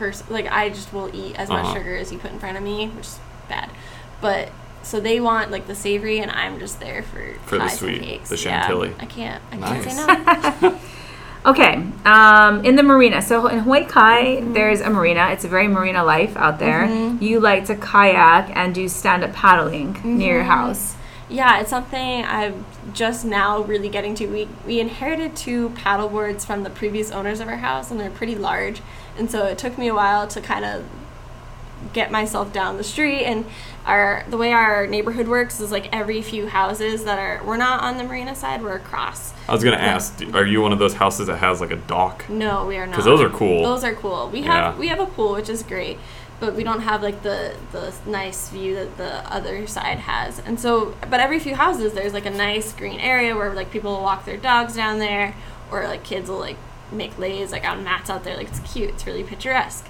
[0.00, 0.26] person.
[0.30, 1.74] Like I just will eat as much Uh-huh.
[1.74, 3.70] sugar as you put in front of me, which is bad.
[4.20, 4.48] But
[4.82, 7.78] so they want like the savory, and I'm just there for For the pies and
[7.78, 8.28] sweet, cakes.
[8.30, 8.92] the Yeah, chantilly.
[8.98, 9.42] I can't.
[9.52, 9.94] I can't say
[10.62, 10.78] no.
[11.46, 13.22] Okay, um, in the marina.
[13.22, 15.30] So in Hawaii Kai, there's a marina.
[15.32, 16.84] It's a very marina life out there.
[17.18, 20.96] You like to kayak and do stand up paddling near your house.
[21.30, 24.26] Yeah, it's something I'm just now really getting to.
[24.26, 28.10] We we inherited two paddle boards from the previous owners of our house, and they're
[28.10, 28.82] pretty large,
[29.18, 30.84] and so it took me a while to kind of
[31.92, 33.24] get myself down the street.
[33.24, 33.46] And
[33.86, 37.82] our the way our neighborhood works is like every few houses that are we're not
[37.82, 39.32] on the marina side, we're across.
[39.48, 42.28] I was gonna ask, are you one of those houses that has like a dock?
[42.28, 42.96] No, we are not.
[42.96, 43.62] 'Cause those are cool.
[43.62, 44.28] Those are cool.
[44.28, 44.70] We Yeah.
[44.72, 45.98] have we have a pool, which is great,
[46.38, 50.38] but we don't have like the the nice view that the other side has.
[50.44, 53.92] And so, but every few houses, there's like a nice green area where like people
[53.96, 55.34] will walk their dogs down there,
[55.72, 56.56] or like kids will like
[56.92, 58.36] make leis like on mats out there.
[58.36, 58.90] Like it's cute.
[58.90, 59.86] It's really picturesque.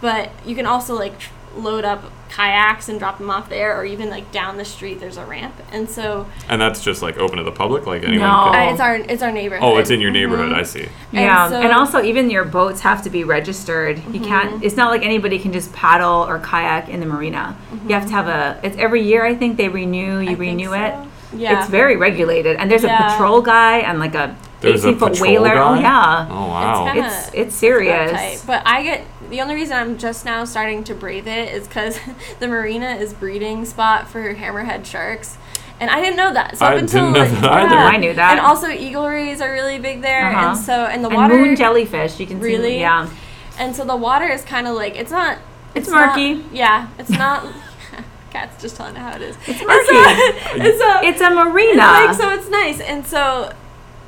[0.00, 3.84] But you can also like tr- load up kayaks and drop them off there, or
[3.84, 4.98] even like down the street.
[4.98, 8.28] There's a ramp, and so And that's just like open to the public, like anyone
[8.28, 8.50] No.
[8.50, 8.68] can.
[8.68, 9.64] uh, it's our it's our neighborhood.
[9.64, 10.52] Oh, it's in your neighborhood.
[10.52, 10.88] I see.
[11.12, 14.02] Yeah, so- and also even your boats have to be registered.
[14.12, 14.62] You can't.
[14.64, 17.56] It's not like anybody can just paddle or kayak in the marina.
[17.88, 18.58] You have to have a.
[18.64, 19.24] It's every year.
[19.24, 20.16] I think they renew.
[20.18, 20.72] You I think renew so.
[20.74, 20.94] it.
[21.36, 21.60] Yeah.
[21.60, 25.12] It's very regulated, and there's a patrol guy and like a There's a 18 foot
[25.12, 25.58] patrol whaler.
[25.58, 26.84] Oh yeah, Oh wow.
[26.92, 28.10] kinda- it's it's serious.
[28.12, 28.42] tight.
[28.46, 31.98] But I get the only reason I'm just now starting to brave it is because
[32.40, 35.36] the marina is breeding spot for hammerhead sharks.
[35.80, 36.56] And I didn't know that.
[36.56, 37.76] So I up until didn't know like, that either.
[37.76, 38.32] I knew that.
[38.38, 40.50] And also eagle rays are really big there, Uh-huh.
[40.50, 42.20] and so and the and water moon jellyfish.
[42.20, 42.46] You can see.
[42.46, 42.78] Really?
[42.78, 43.08] Yeah.
[43.58, 45.38] and so the water is kind of like it's not.
[45.74, 46.44] It's not- murky.
[46.52, 47.44] yeah, it's not.
[48.30, 49.36] Cat's just telling it how it is.
[49.46, 49.86] It's And murky.
[49.86, 51.72] so, and so It's a marina.
[51.72, 53.52] it's like so it's nice, and so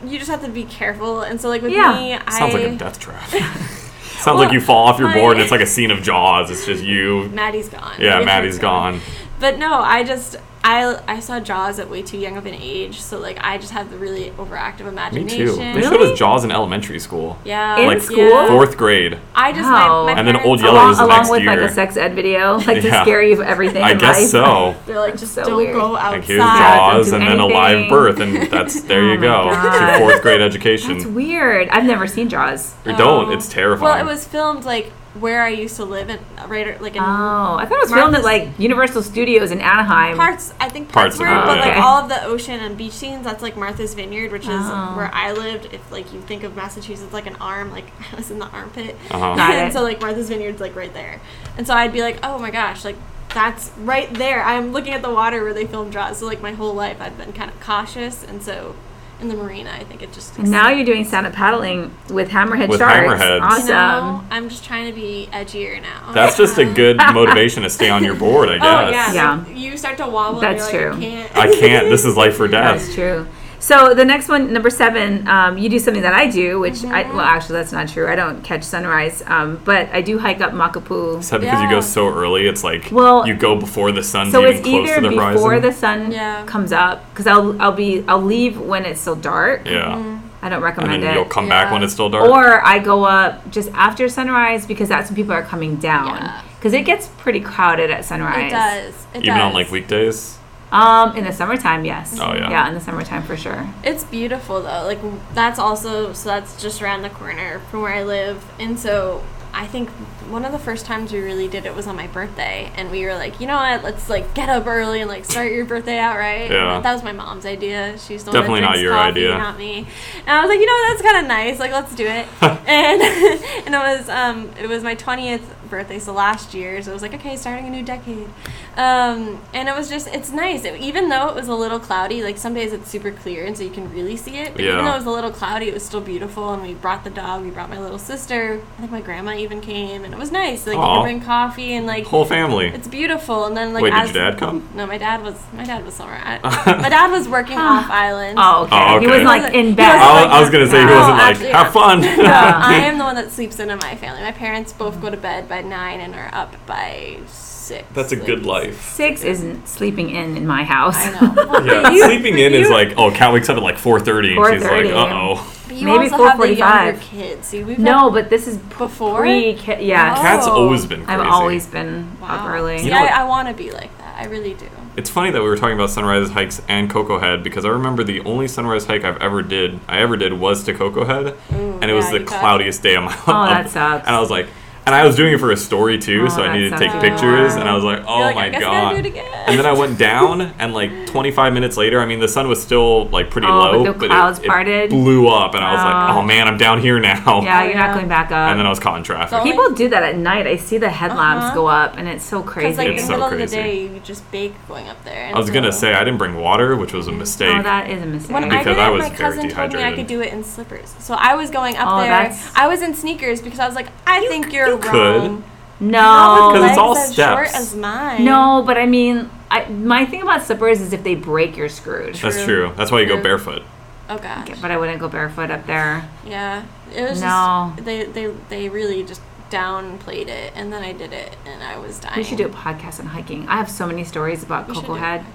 [0.04, 1.22] you just have to be careful.
[1.22, 1.94] And so like with Yeah.
[1.94, 3.28] me, Sounds I like a death trap.
[3.28, 6.02] Sounds Well, like you fall off your my- board and it's like a scene of
[6.02, 6.50] Jaws.
[6.50, 7.28] It's just you.
[7.28, 7.94] Maddie's gone.
[7.98, 9.00] Yeah, Maddie Maddie's Turk's gone.
[9.38, 10.36] But no, I just
[10.68, 13.70] I I saw Jaws at way too young of an age, so like I just
[13.70, 15.38] have the really overactive imagination.
[15.38, 15.46] Me imagination.
[15.46, 15.56] too.
[15.56, 15.82] They Really?
[16.06, 17.38] showed us Jaws in elementary school.
[17.44, 18.48] Yeah, In Like school?
[18.48, 19.16] Fourth grade.
[19.34, 20.06] I just Wow.
[20.06, 21.96] my, my And then Old Yeller along, was the along next with like a sex
[21.96, 23.02] ed video, like to Yeah.
[23.02, 23.84] scare you of everything.
[23.84, 24.28] I guess life.
[24.30, 24.74] so.
[24.86, 25.74] They're like just so don't weird.
[25.74, 26.10] go outside.
[26.16, 29.18] Like here's Jaws don't and do then a live birth, and that's there Oh you
[29.20, 29.50] my go.
[29.52, 30.94] It's your fourth grade education.
[30.94, 31.68] That's weird.
[31.68, 32.74] I've never seen Jaws.
[32.84, 33.28] Or don't.
[33.28, 33.30] Oh.
[33.30, 33.84] It's terrifying.
[33.94, 37.56] Well, it was filmed like where I used to live in right like in Oh,
[37.58, 40.16] I thought it was filmed at like Universal Studios in Anaheim.
[40.16, 40.52] parts.
[40.60, 41.84] I think Parts parts, of were, it, but like yeah.
[41.84, 43.24] all of the ocean and beach scenes.
[43.24, 44.94] That's like Martha's Vineyard, which is Oh.
[44.96, 45.72] where I lived.
[45.72, 48.96] If like you think of Massachusetts like an arm, like I was in the armpit.
[49.10, 49.34] Uh-huh.
[49.36, 49.72] Got and it.
[49.74, 51.20] so like Martha's Vineyard's like right there.
[51.58, 52.96] And so I'd be like, oh my gosh, like
[53.30, 54.42] that's right there.
[54.42, 56.18] I'm looking at the water where they filmed Jaws.
[56.18, 58.76] So like my whole life I've been kind of cautious, and so
[59.20, 60.36] in the marina, I think it just.
[60.38, 63.22] And now you're doing stand up paddling with hammerhead With sharks.
[63.22, 63.38] hammerheads.
[63.38, 63.68] You Awesome.
[63.68, 66.12] know, I'm just trying to be edgier now.
[66.12, 69.10] That's just a good motivation to stay on your board, I oh, guess.
[69.10, 69.44] Oh yeah, Yeah.
[69.46, 70.40] like, you start to wobble.
[70.40, 71.00] That's and you're true.
[71.00, 71.36] like, I can't.
[71.36, 71.88] I can't.
[71.88, 72.80] This is life or death.
[72.82, 73.26] That's true.
[73.66, 77.16] So the next one, number seven, um, you do something that I do, which Mm-hmm.
[77.16, 78.06] well, actually that's not true.
[78.06, 81.18] I don't catch sunrise, um, but I do hike up Makapu.
[81.18, 82.46] Is that because you go so early?
[82.46, 85.16] It's like Well, you go before the sun's So even it's close either to the
[85.16, 85.32] horizon.
[85.34, 85.70] before horizon.
[85.70, 86.44] the sun Yeah.
[86.46, 89.62] comes up, because I'll I'll be I'll leave when it's still dark.
[89.66, 89.96] yeah,
[90.42, 91.14] I don't and recommend then it.
[91.16, 92.30] you'll come back when it's still dark.
[92.30, 96.18] Or I go up just after sunrise because that's when people are coming down.
[96.18, 96.42] Yeah.
[96.56, 98.46] Because it gets pretty crowded at sunrise.
[98.52, 99.06] It does.
[99.14, 100.38] It even on like weekdays.
[100.76, 102.18] Um, in the summertime, yes.
[102.20, 102.50] Oh, yeah.
[102.50, 103.66] Yeah, in the summertime for sure.
[103.82, 104.84] It's beautiful though.
[104.84, 105.00] Like
[105.34, 109.66] that's also so that's just around the corner from where I live, and so I
[109.66, 109.88] think
[110.28, 113.06] one of the first times we really did it was on my birthday, and we
[113.06, 115.98] were like, you know what, let's like get up early and like start your birthday
[115.98, 116.50] out right.
[116.50, 116.78] Yeah.
[116.80, 117.96] that was my mom's idea.
[117.98, 119.38] She's the Definitely one that not your coffee, idea.
[119.38, 119.86] not me.
[120.26, 121.58] And I was like, you know, what, that's kind of nice.
[121.58, 122.26] Like, let's do it.
[122.42, 123.00] and
[123.66, 126.80] and it was um it was my twentieth birthday, so last year.
[126.82, 128.28] So it was like, okay, starting a new decade.
[128.76, 130.64] Um, and it was just it's nice.
[130.64, 133.56] It- even though it was a little cloudy, like some days it's super clear and
[133.56, 134.52] so you can really see it.
[134.54, 134.72] But Yeah.
[134.74, 136.52] even though it was a little cloudy, it was still beautiful.
[136.52, 137.42] And we brought the dog.
[137.42, 138.60] We brought my little sister.
[138.76, 140.66] I think my grandma even came, and it was nice.
[140.66, 140.94] Like you Aw.
[140.96, 142.66] can bring coffee and like Whole family.
[142.68, 143.46] it's beautiful.
[143.46, 144.68] And then like Wait, did as your dad come?
[144.74, 146.20] no, my dad was my dad was somewhere.
[146.22, 146.38] I,
[146.82, 148.38] my dad was working off island.
[148.40, 148.76] Oh, okay.
[148.76, 149.86] Oh, He wasn't like in bed.
[149.96, 152.02] wasn't I was, like- I was gonna say he wasn't like actually, have fun.
[152.02, 152.60] Yeah.
[152.64, 154.20] I am the one that sleeps in in my family.
[154.22, 157.86] My parents both go to bed by nine and are up by six.
[157.94, 158.80] That's a good life.
[158.92, 160.96] Six isn't sleeping in in my house.
[160.98, 161.34] I know.
[161.48, 163.98] Well, Yeah, you- sleeping in is you- like oh, Cat wakes up at like four
[164.00, 164.92] thirty, and she's like, 4:30.
[164.92, 165.52] uh oh.
[165.66, 166.56] But you Maybe also have the 4:45.
[166.58, 167.46] younger kids.
[167.48, 169.20] See, we've No, had, but this is Before?
[169.20, 169.54] pre.
[169.54, 170.16] Ki- yes.
[170.18, 170.22] Oh.
[170.22, 171.20] Cat's always been crazy.
[171.20, 172.48] I've always been up wow.
[172.54, 172.78] early.
[172.78, 174.16] See, You know I, what- I want to be like that.
[174.16, 174.66] I really do.
[174.96, 178.02] It's funny that we were talking about sunrise hikes and Koko Head because I remember
[178.02, 181.78] the only sunrise hike I've ever did I ever did was to Koko Head, Ooh,
[181.82, 183.22] and it was yeah, the you got- cloudiest day of my life.
[183.28, 184.06] Oh, that sucks.
[184.06, 184.46] And I was like,
[184.86, 186.88] and I was doing it for a story too, Oh, so I needed to take
[186.90, 187.60] even pictures, more.
[187.60, 188.72] and I was like, oh You're like, my I guess I god.
[188.92, 189.44] gotta do it again.
[189.48, 192.62] and then I went down, and like 25 minutes later, I mean, the sun was
[192.62, 194.90] still like pretty Oh, but low, the it- clouds it, parted?
[194.90, 196.20] blew up, and I was like, Oh.
[196.20, 197.42] oh man, I'm down here now.
[197.42, 198.50] Yeah, you're not going back up.
[198.50, 199.30] And then I was caught in traffic.
[199.38, 200.46] So- People do that at night.
[200.46, 201.54] I see the headlamps Uh-huh.
[201.54, 202.76] go up, and it's so crazy.
[202.76, 203.44] like It's in so the middle crazy.
[203.44, 205.24] of the day, you just bake going up there.
[205.26, 207.54] And I was gonna say I didn't bring water, which was a mistake.
[207.58, 208.32] oh, that is a mistake.
[208.34, 210.32] When I Because did I was my very cousin told me I could do it
[210.32, 210.94] in slippers.
[211.00, 212.10] So I was going up Oh, there.
[212.10, 215.42] that's- I was in sneakers because I was like, I think you're you wrong.
[215.78, 215.86] could.
[215.86, 217.60] no, Because it's all Legs as short steps.
[217.72, 218.24] as mine.
[218.24, 222.14] no, but I mean, I, my thing about slippers is if they break, you're screwed.
[222.16, 222.66] That's True.
[222.68, 222.72] true.
[222.76, 223.22] That's why you go True.
[223.22, 223.62] barefoot.
[224.08, 224.48] Oh gosh.
[224.60, 226.08] But I wouldn't go barefoot up there.
[226.26, 226.64] Yeah.
[226.94, 227.72] It was No.
[227.74, 231.78] just they they they really just downplayed it, and then I did it, and I
[231.78, 232.16] was dying.
[232.16, 233.48] We should do a podcast on hiking.
[233.48, 235.20] I have so many stories about We should Koko do a Head.
[235.20, 235.26] it.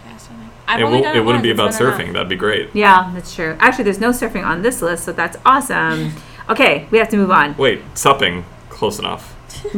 [0.68, 2.00] I've It, will, it wouldn't be about been enough.
[2.00, 2.14] surfing.
[2.14, 2.70] That'd be great.
[2.74, 3.58] Yeah, that's true.
[3.60, 6.12] Actually, there's no surfing on this list, so that's awesome.
[6.50, 7.56] Okay, we have to move on.
[7.56, 8.44] Wait, supping,
[8.82, 9.24] close enough.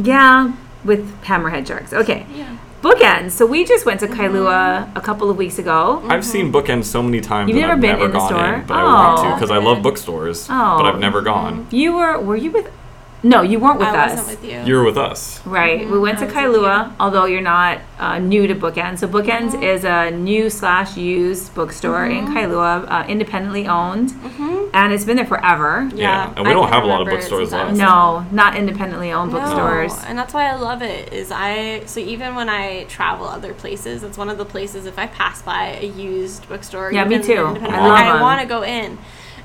[0.00, 1.92] Yeah, with hammerhead sharks.
[1.92, 2.56] Okay, Yeah.
[2.82, 3.32] bookends.
[3.32, 4.18] So we just went to mm-hmm.
[4.18, 6.00] Kailua a couple of weeks ago.
[6.04, 6.22] I've mm-hmm.
[6.22, 7.48] seen bookends so many times.
[7.48, 8.54] You've and never I've been never in the gone store?
[8.54, 9.34] in, but I want to Oh.
[9.34, 10.38] because I love bookstores.
[10.48, 10.78] Oh.
[10.78, 11.32] But I've never oh.
[11.32, 11.66] gone.
[11.70, 12.66] You were were you with?
[13.24, 14.16] No, you weren't with I us.
[14.18, 14.60] wasn't with you.
[14.64, 15.44] You were with us.
[15.46, 15.88] Right.
[15.88, 18.98] We went to I was with Kailua, although you're not uh, new to Bookends.
[18.98, 19.62] So Bookends Mm-hmm.
[19.62, 24.12] is a new slash used bookstore in Kailua, uh, independently owned,
[24.74, 25.90] and it's been there forever.
[25.94, 27.58] Yeah, and we I don't can have a lot of remember it bookstores since I
[27.58, 27.70] left.
[27.70, 29.96] was No, not independently owned bookstores.
[29.96, 31.12] No, and that's why I love it.
[31.12, 34.98] Is I so even when I travel other places, it's one of the places if
[34.98, 36.92] I pass by a used bookstore.
[36.92, 37.32] Yeah, me even too.
[37.46, 38.98] independent, I love like, I want to go in.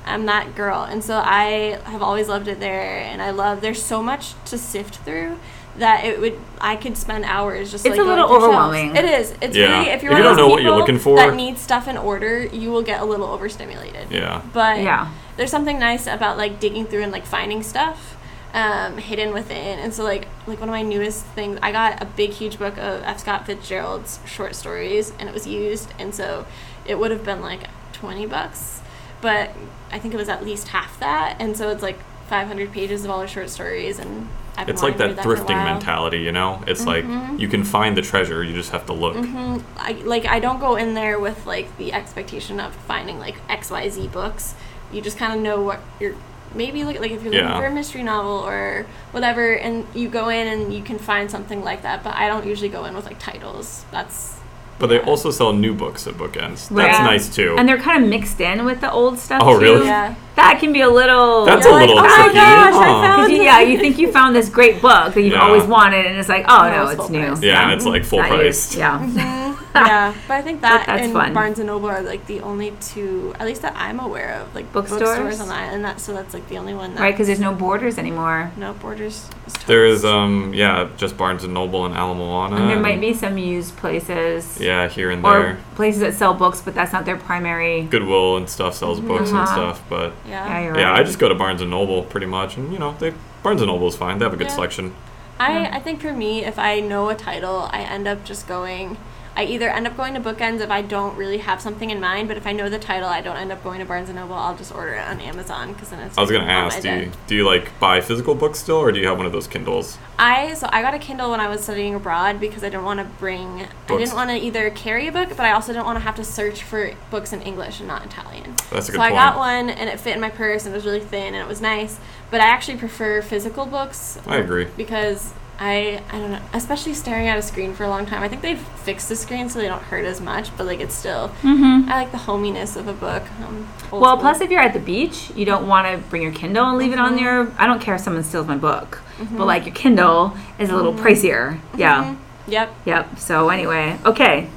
[0.06, 2.98] I'm that girl, and so I have always loved it there.
[2.98, 5.38] And I love there's so much to sift through
[5.76, 7.86] that it would I could spend hours just.
[7.86, 8.74] It's like, a little going through shelves.
[8.74, 8.96] overwhelming.
[8.96, 9.34] It is.
[9.40, 9.78] It's Yeah.
[9.78, 11.96] really if you're If you don't know what you're looking for- that needs stuff in
[11.96, 14.10] order, you will get a little overstimulated.
[14.10, 14.40] Yeah.
[14.52, 15.08] But Yeah.
[15.36, 18.16] there's something nice about like digging through and like finding stuff
[18.52, 19.78] um, hidden within.
[19.78, 22.76] And so like like one of my newest things, I got a big huge book
[22.78, 23.20] of F.
[23.20, 26.46] Scott Fitzgerald's short stories, and it was used, and so
[26.84, 28.79] it would have been like twenty bucks,
[29.20, 29.50] but
[29.92, 33.10] I think it was at least half that, and so it's like 500 pages of
[33.10, 36.18] all his short stories, and I've It's like that to read for a thrifting mentality,
[36.18, 36.62] you know?
[36.66, 37.30] It's Mm-hmm.
[37.32, 39.16] like you can find the treasure, you just have to look.
[39.16, 39.62] Mhm.
[39.78, 43.70] I like I don't go in there with like the expectation of finding like X
[43.70, 44.54] Y Z books.
[44.92, 46.14] You just kind of know what you're
[46.52, 47.60] maybe look like if you're looking Yeah.
[47.60, 51.62] for a mystery novel or whatever, and you go in and you can find something
[51.62, 52.02] like that.
[52.02, 53.84] But I don't usually go in with like titles.
[53.92, 54.39] That's
[54.80, 56.68] But they also sell new books at bookends.
[56.68, 57.04] That's Right.
[57.04, 57.54] nice too.
[57.58, 59.60] And they're kind of mixed in with the old stuff Oh, too.
[59.66, 59.86] really?
[59.86, 60.14] yeah.
[60.36, 61.44] That can be a little.
[61.44, 62.34] That's You're a like, little "Oh my tricky.
[62.38, 63.02] gosh, I Huh.
[63.16, 65.42] found- you- yeah, you think you found this great book that you've Yeah.
[65.46, 67.26] always wanted, and it's like, oh No, no, it's it's, full new.
[67.26, 67.42] price.
[67.42, 68.44] Yeah, and it's like full Not price.
[68.44, 68.74] used.
[68.76, 69.00] Yeah.
[69.90, 71.32] Yeah, but I think that that's and fun.
[71.32, 74.72] Barnes and Noble are like the only two, at least that I'm aware of, like
[74.72, 75.40] Bookstores?
[75.40, 75.84] on the island.
[75.84, 78.50] That so that's like the only one that Right, because there's no borders anymore.
[78.56, 79.28] no borders.
[79.66, 82.56] There is um yeah, just Barnes and Noble and Ala Moana.
[82.56, 84.58] And there and- might be some used places.
[84.60, 85.30] Yeah, here and there.
[85.38, 85.58] Or there.
[85.76, 87.82] places that sell books, but that's not their primary.
[87.82, 89.52] Goodwill and stuff sells books and Uh-huh.
[89.54, 90.46] stuff, but yeah.
[90.48, 91.00] Yeah, you're yeah, right.
[91.00, 93.12] I just go to Barnes and Noble pretty much, and you know, they
[93.44, 94.18] Barnes and Noble is fine.
[94.18, 94.54] They have a good Yeah.
[94.54, 94.94] selection.
[95.38, 98.98] I, I think for me, if I know a title, I end up just going.
[99.40, 102.28] I either end up going to bookends if I don't really have something in mind,
[102.28, 104.34] but if I know the title, I don't end up going to Barnes and Noble.
[104.34, 106.18] I'll just order it on Amazon because then it's.
[106.18, 109.00] I was gonna ask, do you do you like buy physical books still, or do
[109.00, 109.96] you have one of those Kindles?
[110.18, 113.00] I so I got a Kindle when I was studying abroad because I didn't want
[113.00, 113.66] to bring.
[113.88, 116.16] I didn't want to either carry a book, but I also didn't want to have
[116.16, 118.56] to search for books in English and not Italian.
[118.70, 120.76] That's a good so I got one, and it fit in my purse, and it
[120.76, 121.98] was really thin, and it was nice.
[122.30, 124.18] But I actually prefer physical books.
[124.26, 124.66] I agree.
[124.76, 128.22] because I I don't know, especially staring at a screen for a long time.
[128.22, 130.94] I think they've fixed the screen so they don't hurt as much, but like it's
[130.94, 131.28] still.
[131.42, 131.90] Mm-hmm.
[131.90, 133.22] I like the hominess of a book.
[133.46, 134.16] Um, Well, school.
[134.16, 136.92] plus if you're at the beach, you don't want to bring your Kindle and leave
[136.92, 137.12] it Mm-hmm.
[137.14, 137.52] on your.
[137.58, 140.94] I don't care if someone steals my book, but like your Kindle is a little
[140.94, 141.60] pricier.
[141.76, 142.04] Yeah.
[142.04, 142.16] Mhm.
[142.46, 142.74] Yep.
[142.86, 143.18] Yep.
[143.18, 144.48] So anyway, okay,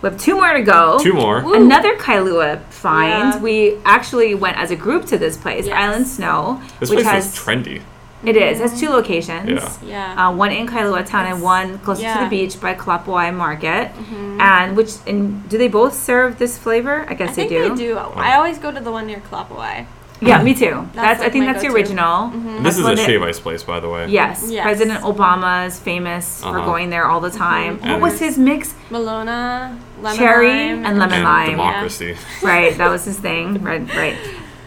[0.00, 0.98] we have two more to go.
[1.00, 1.42] Two more.
[1.42, 1.54] Woo.
[1.54, 3.34] Another Kailua find.
[3.34, 3.38] Yeah.
[3.40, 5.74] We actually went as a group to this place, Yes.
[5.76, 7.82] Island Snow, This which place has is trendy.
[8.24, 9.48] It is It has two locations.
[9.82, 10.14] Yeah.
[10.16, 10.28] Yeah.
[10.28, 13.92] Uh, one in Kailua town and one closer to the beach by Kalapawai Market.
[13.94, 14.40] Mhm.
[14.40, 17.04] And which and do they both serve this flavor?
[17.08, 17.68] I guess I think they do.
[17.76, 17.98] they do.
[17.98, 19.86] I always go to the one near Kalapawai.
[20.18, 20.88] Yeah, me too.
[20.94, 21.78] That's, I like think that's the go-to.
[21.78, 22.30] original.
[22.32, 24.06] And That's this is a that- shave ice place, by the way.
[24.08, 24.62] Yes, Yes.
[24.64, 26.64] President Obama is famous for Uh-huh.
[26.64, 27.76] going there all the time.
[27.80, 27.90] Mhm.
[27.92, 28.74] What was his mix?
[28.90, 31.50] Malona, lemon Cherry lime, and lemon And lime.
[31.50, 32.16] democracy.
[32.42, 33.62] Right, that was his thing.
[33.62, 34.16] Right, right.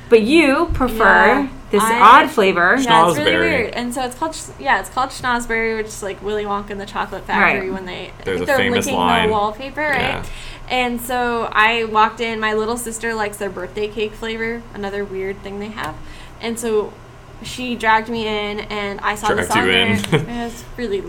[0.08, 1.48] But you prefer Yeah.
[1.72, 2.76] This I- odd flavor.
[2.80, 3.74] Yeah, it's really weird.
[3.74, 6.86] And so it's called yeah, it's called Schnozberry, which is like Willy Wonka and the
[6.86, 7.74] Chocolate Factory Right.
[7.74, 9.28] when they I There's think they're famous licking line.
[9.28, 10.00] the wallpaper, right?
[10.00, 10.26] Yeah.
[10.70, 12.40] And so I walked in.
[12.40, 15.96] My little sister likes their birthday cake flavor, another weird thing they have.
[16.42, 16.94] And so
[17.44, 20.22] she dragged me in, and I saw this Dragged on you there.
[20.22, 20.30] in.
[20.30, 21.04] it was really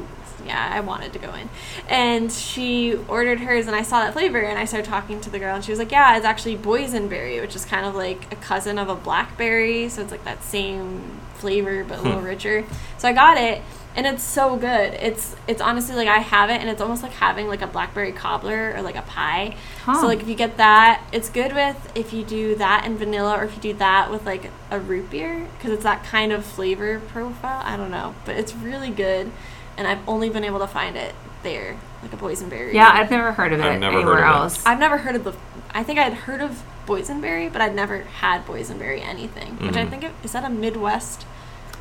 [0.50, 1.48] yeah, I wanted to go in.
[1.88, 5.38] And she ordered hers, and I saw that flavor, and I started talking to the
[5.38, 8.36] girl, and she was like, "Yeah, it's actually boysenberry, which is kind of like a
[8.36, 12.08] cousin of a blackberry, so it's like that same flavor but a hmm.
[12.08, 12.64] little richer."
[12.98, 13.62] So I got it,
[13.96, 14.94] and it's so good.
[14.94, 18.12] It's it's honestly like I have it, and it's almost like having like a blackberry
[18.12, 19.56] cobbler or like a pie.
[19.84, 20.00] Huh.
[20.00, 23.36] So like if you get that, it's good with if you do that and vanilla,
[23.38, 26.44] or if you do that with like a root beer, because it's that kind of
[26.44, 27.62] flavor profile.
[27.64, 29.30] I don't know, but it's really good,
[29.76, 32.72] and I've only been able to find it there, like a boysenberry.
[32.72, 34.38] Yeah, I've never heard of it I've never heard anywhere of it.
[34.42, 34.66] else.
[34.66, 35.34] I've never heard of the.
[35.72, 39.56] I think I'd heard of boysenberry, but I'd never had boysenberry anything.
[39.58, 39.90] Which I Mhm.
[39.90, 41.24] think it, is that a Midwest.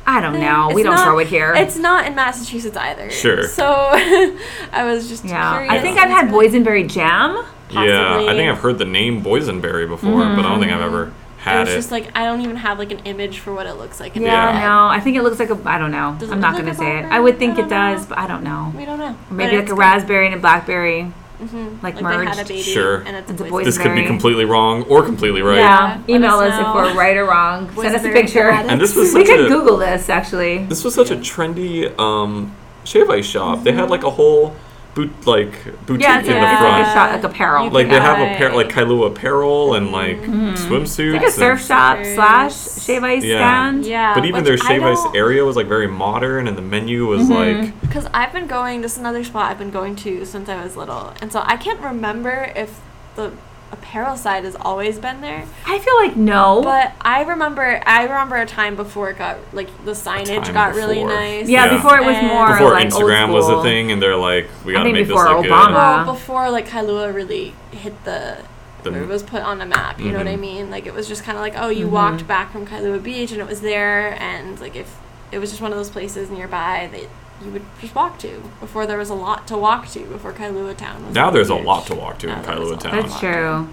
[0.06, 0.42] I don't thing?
[0.42, 0.70] know.
[0.74, 1.52] we don't not- grow it here.
[1.54, 3.10] It's not in Massachusetts either.
[3.10, 3.42] Sure.
[3.46, 3.66] So
[4.72, 5.72] I was just yeah, curious.
[5.72, 7.44] I think I've had boysenberry jam.
[7.70, 11.04] Yeah, I think I've heard the name boysenberry before, but I don't think I've ever
[11.08, 11.76] It had was it.
[11.76, 14.16] just like I don't even have like an image for what it looks like.
[14.16, 15.58] in Yeah, no, I think it looks like a.
[15.68, 16.16] I don't know.
[16.18, 17.04] Does I'm not gonna a say it.
[17.06, 17.94] I would think I it don't know.
[17.96, 18.72] does, but I don't know.
[18.76, 19.16] We don't know.
[19.30, 19.78] Or maybe But like it's a good.
[19.78, 21.12] raspberry and a blackberry.
[21.42, 21.82] Mhm.
[21.82, 22.48] like they had a merged.
[22.48, 22.60] baby.
[22.60, 22.96] Sure.
[23.06, 23.64] And it's a It's a boysenberry.
[23.64, 25.56] this could be completely wrong or completely right.
[25.56, 27.70] Yeah, let email us us, if we're right or wrong.
[27.74, 28.50] Send us a picture.
[28.50, 30.66] And this was We could a Google this actually.
[30.66, 33.62] this was such a trendy um, shave ice shop.
[33.64, 34.54] They had like a whole
[34.94, 35.52] boot like
[35.86, 36.62] boutique Yeah, in like, the it's front.
[36.62, 37.64] like a shot, like apparel.
[37.66, 38.56] You like they have a pair Right.
[38.56, 41.14] like Kailua apparel and like swimsuits.
[41.14, 42.14] It's like a surf shop Sneakers.
[42.14, 43.38] slash shave ice Yeah.
[43.38, 43.86] stand.
[43.86, 44.14] Yeah.
[44.14, 47.22] But even which their shave ice area was like very modern, and the menu was
[47.28, 47.60] Mm-hmm.
[47.62, 50.62] like Because I've been going, this is another spot I've been going to since I
[50.62, 51.12] was little.
[51.22, 52.80] And so I can't remember if
[53.14, 53.32] the
[53.72, 55.44] apparel side has always been there.
[55.66, 56.60] I feel like no.
[56.62, 60.74] But I remember, I remember a time before it got, like, the signage time got
[60.74, 61.48] really nice.
[61.48, 61.76] yeah, Yeah.
[61.76, 64.72] before it was more before like old Instagram was a thing, and they're like, we
[64.72, 65.72] gotta think make this look Obama.
[66.06, 68.38] Well, before, like, Kailua really hit the,
[68.82, 70.40] The- it was put on a map, you know what I Mhm.
[70.40, 70.70] mean?
[70.70, 71.90] Like, it was just kind of like, oh, you Mhm.
[71.90, 74.96] walked back from Kailua Beach and it was there, and, like, if
[75.32, 77.08] it was just one of those places nearby that
[77.44, 80.76] you would just walk to before there was a lot to walk to before Kailua
[80.76, 82.96] Town was Now there's a lot to walk to in Now there's a Kailua Town.
[83.02, 83.68] That's true.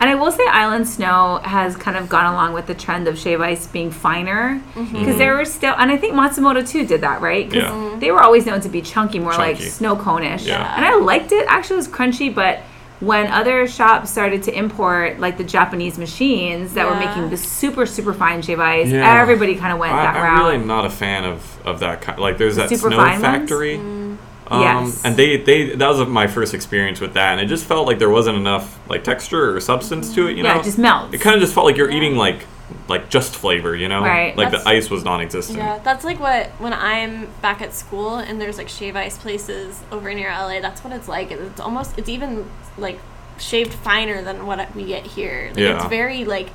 [0.00, 3.18] And I will say Island Snow has kind of gone along with the trend of
[3.18, 4.96] shave ice being finer Mm-hmm.
[4.96, 7.46] because there were still, and I think Matsumoto too did that, right?
[7.50, 7.96] 'Cause Yeah.
[7.98, 10.44] they were always known to be chunky, more like snow cone-ish.
[10.46, 10.72] Yeah.
[10.76, 11.44] And I liked it.
[11.48, 12.60] Actually, it was crunchy, but
[13.00, 17.86] when other shops started to import like the Japanese machines that were making the super
[17.86, 19.20] super fine shave ice, Yeah.
[19.20, 20.52] everybody kind of went I, that I'm route.
[20.52, 22.18] really not a fan of, of that kind.
[22.18, 23.22] Like, there's that super snow fine ones?
[23.22, 23.76] factory.
[23.76, 24.08] Um,
[24.50, 25.04] Yes.
[25.04, 27.98] And they, they that was my first experience with that, and it just felt like
[27.98, 30.36] there wasn't enough like texture or substance to it.
[30.38, 31.12] You yeah, know, it just melts.
[31.14, 32.46] it kind of just felt like you're eating like
[32.88, 33.74] like just flavor.
[33.74, 34.36] You know, Right.
[34.36, 35.58] Like That's- the ice was non-existent.
[35.58, 39.80] Yeah, that's like what when I'm back at school and there's like shave ice places
[39.90, 40.60] over near LA.
[40.60, 41.30] That's what it's like.
[41.30, 42.98] It's almost it's even like
[43.38, 45.48] shaved finer than what we get here.
[45.54, 46.50] Like, It's very like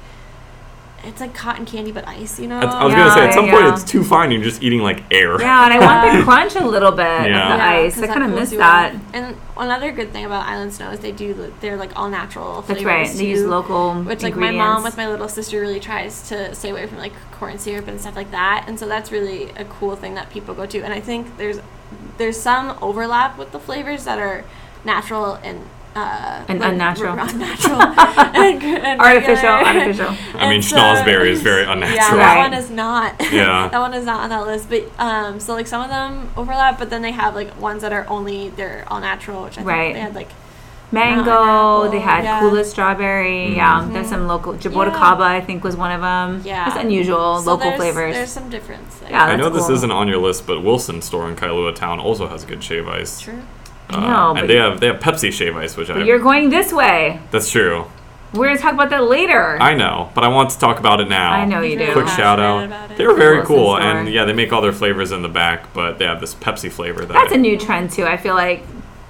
[1.06, 2.40] it's like cotton candy but ice.
[2.40, 2.58] You know.
[2.60, 4.32] At- I was gonna say at some point it's too fine.
[4.32, 5.40] You're just eating like air.
[5.42, 7.52] yeah, and I want the crunch a little bit Yeah.
[7.54, 8.00] of the ice.
[8.02, 8.96] I kind of miss that.
[8.96, 9.02] off.
[9.14, 12.62] And another good thing about Island Snow is they do they're like all natural.
[12.62, 13.10] That's flavors right.
[13.18, 16.70] They use local Which like my mom with my little sister really tries to stay
[16.70, 19.96] away from like corn syrup and stuff like that, and so that's really a cool
[19.96, 20.82] thing that people go to.
[20.82, 21.60] And I think there's
[22.18, 24.44] there's some overlap with the flavors that are
[24.86, 27.20] natural and uh, And like, unnatural.
[27.20, 27.82] r- unnatural,
[28.36, 30.08] and, and artificial, artificial.
[30.40, 31.96] I mean, And so- schnozberry is very unnatural.
[31.96, 32.20] Yeah, unnatural.
[32.20, 32.50] that Right.
[32.50, 33.16] one is not.
[33.34, 33.68] Yeah.
[33.72, 34.70] that one is not on that list.
[34.70, 37.94] But um, so like some of them overlap, but then they have like ones that
[37.94, 39.94] are only they're all natural, which I think Right.
[39.94, 40.30] they had like
[40.92, 41.90] Mango.
[41.90, 42.42] They had yeah.
[42.42, 43.56] Kula strawberry.
[43.56, 45.18] Yeah, there's some local Jabota Yeah.
[45.26, 46.42] I think was one of them.
[46.46, 46.68] Yeah.
[46.68, 48.14] it's unusual so local there's, flavors.
[48.16, 49.10] There's some difference there.
[49.12, 52.00] Yeah, I know that's this isn't on your list, but Wilson store in Kailua Town
[52.00, 53.20] also has good shave ice.
[53.22, 53.42] True.
[53.96, 56.20] Uh, know, but- and they have they have Pepsi shave ice, which I But you're
[56.20, 57.20] going this way.
[57.32, 57.86] that's true.
[58.34, 59.58] We're gonna talk about that later.
[59.62, 61.32] I know, but I want to talk about it now.
[61.34, 61.94] I know you He's do.
[61.94, 62.98] Quick really shout out.
[62.98, 63.82] They were very Wilson cool, store.
[63.82, 66.72] and yeah, they make all their flavors in the back, but they have this Pepsi
[66.72, 68.06] flavor that That's I- a new trend too.
[68.06, 68.66] I feel like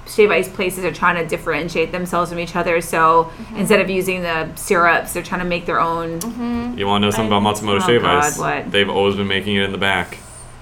[0.06, 2.82] shave ice places are trying to differentiate themselves from each other.
[2.82, 3.56] So Mm-hmm.
[3.56, 6.76] instead of using the syrups, they're trying to make their own.
[6.78, 8.38] You want to know something I- about Matsumoto Oh, Shave God, Ice?
[8.38, 8.70] what?
[8.74, 10.18] They've always been making it in the back.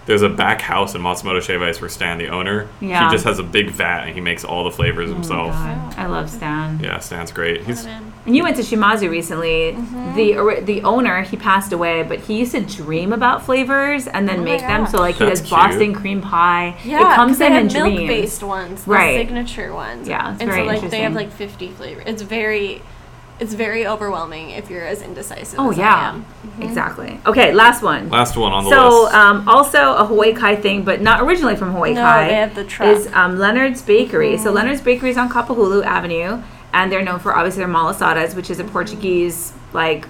[0.08, 3.08] There's a back house in Matsumoto Shave Ice where Stan, the owner, Yeah.
[3.08, 5.54] he just has a big vat and he makes all the flavors Oh himself.
[5.56, 6.80] I love Stan.
[6.84, 7.64] Yeah, Stan's great.
[7.66, 9.74] He's And you went to Shimazu recently.
[9.74, 10.16] Mm-hmm.
[10.16, 14.28] The ori- the owner he passed away, but he used to dream about flavors and
[14.28, 14.86] then Oh make them.
[14.88, 15.00] So gosh.
[15.02, 15.60] like he That's does cute.
[15.60, 16.76] Boston cream pie.
[16.84, 17.98] Yeah, it comes in in have dreams.
[18.00, 19.18] milk-based ones, the Right.
[19.20, 20.08] signature ones.
[20.08, 22.04] Yeah, it's and very so like they have like 50 flavors.
[22.08, 22.82] It's very,
[23.42, 25.60] it's very overwhelming if you're as indecisive.
[25.60, 26.26] Oh as I yeah, am.
[26.62, 27.20] exactly.
[27.26, 28.10] Okay, last one.
[28.10, 29.12] last one on the So list.
[29.12, 32.28] So um, also a Hawaii Kai thing, but not originally from Hawaii No, Kai.
[32.28, 32.96] they have the truck.
[32.96, 34.38] is um, Leonard's Bakery.
[34.38, 38.50] So Leonard's Bakery is on Kapahulu Avenue, and they're known for obviously their malasadas, which
[38.50, 40.08] is a Portuguese like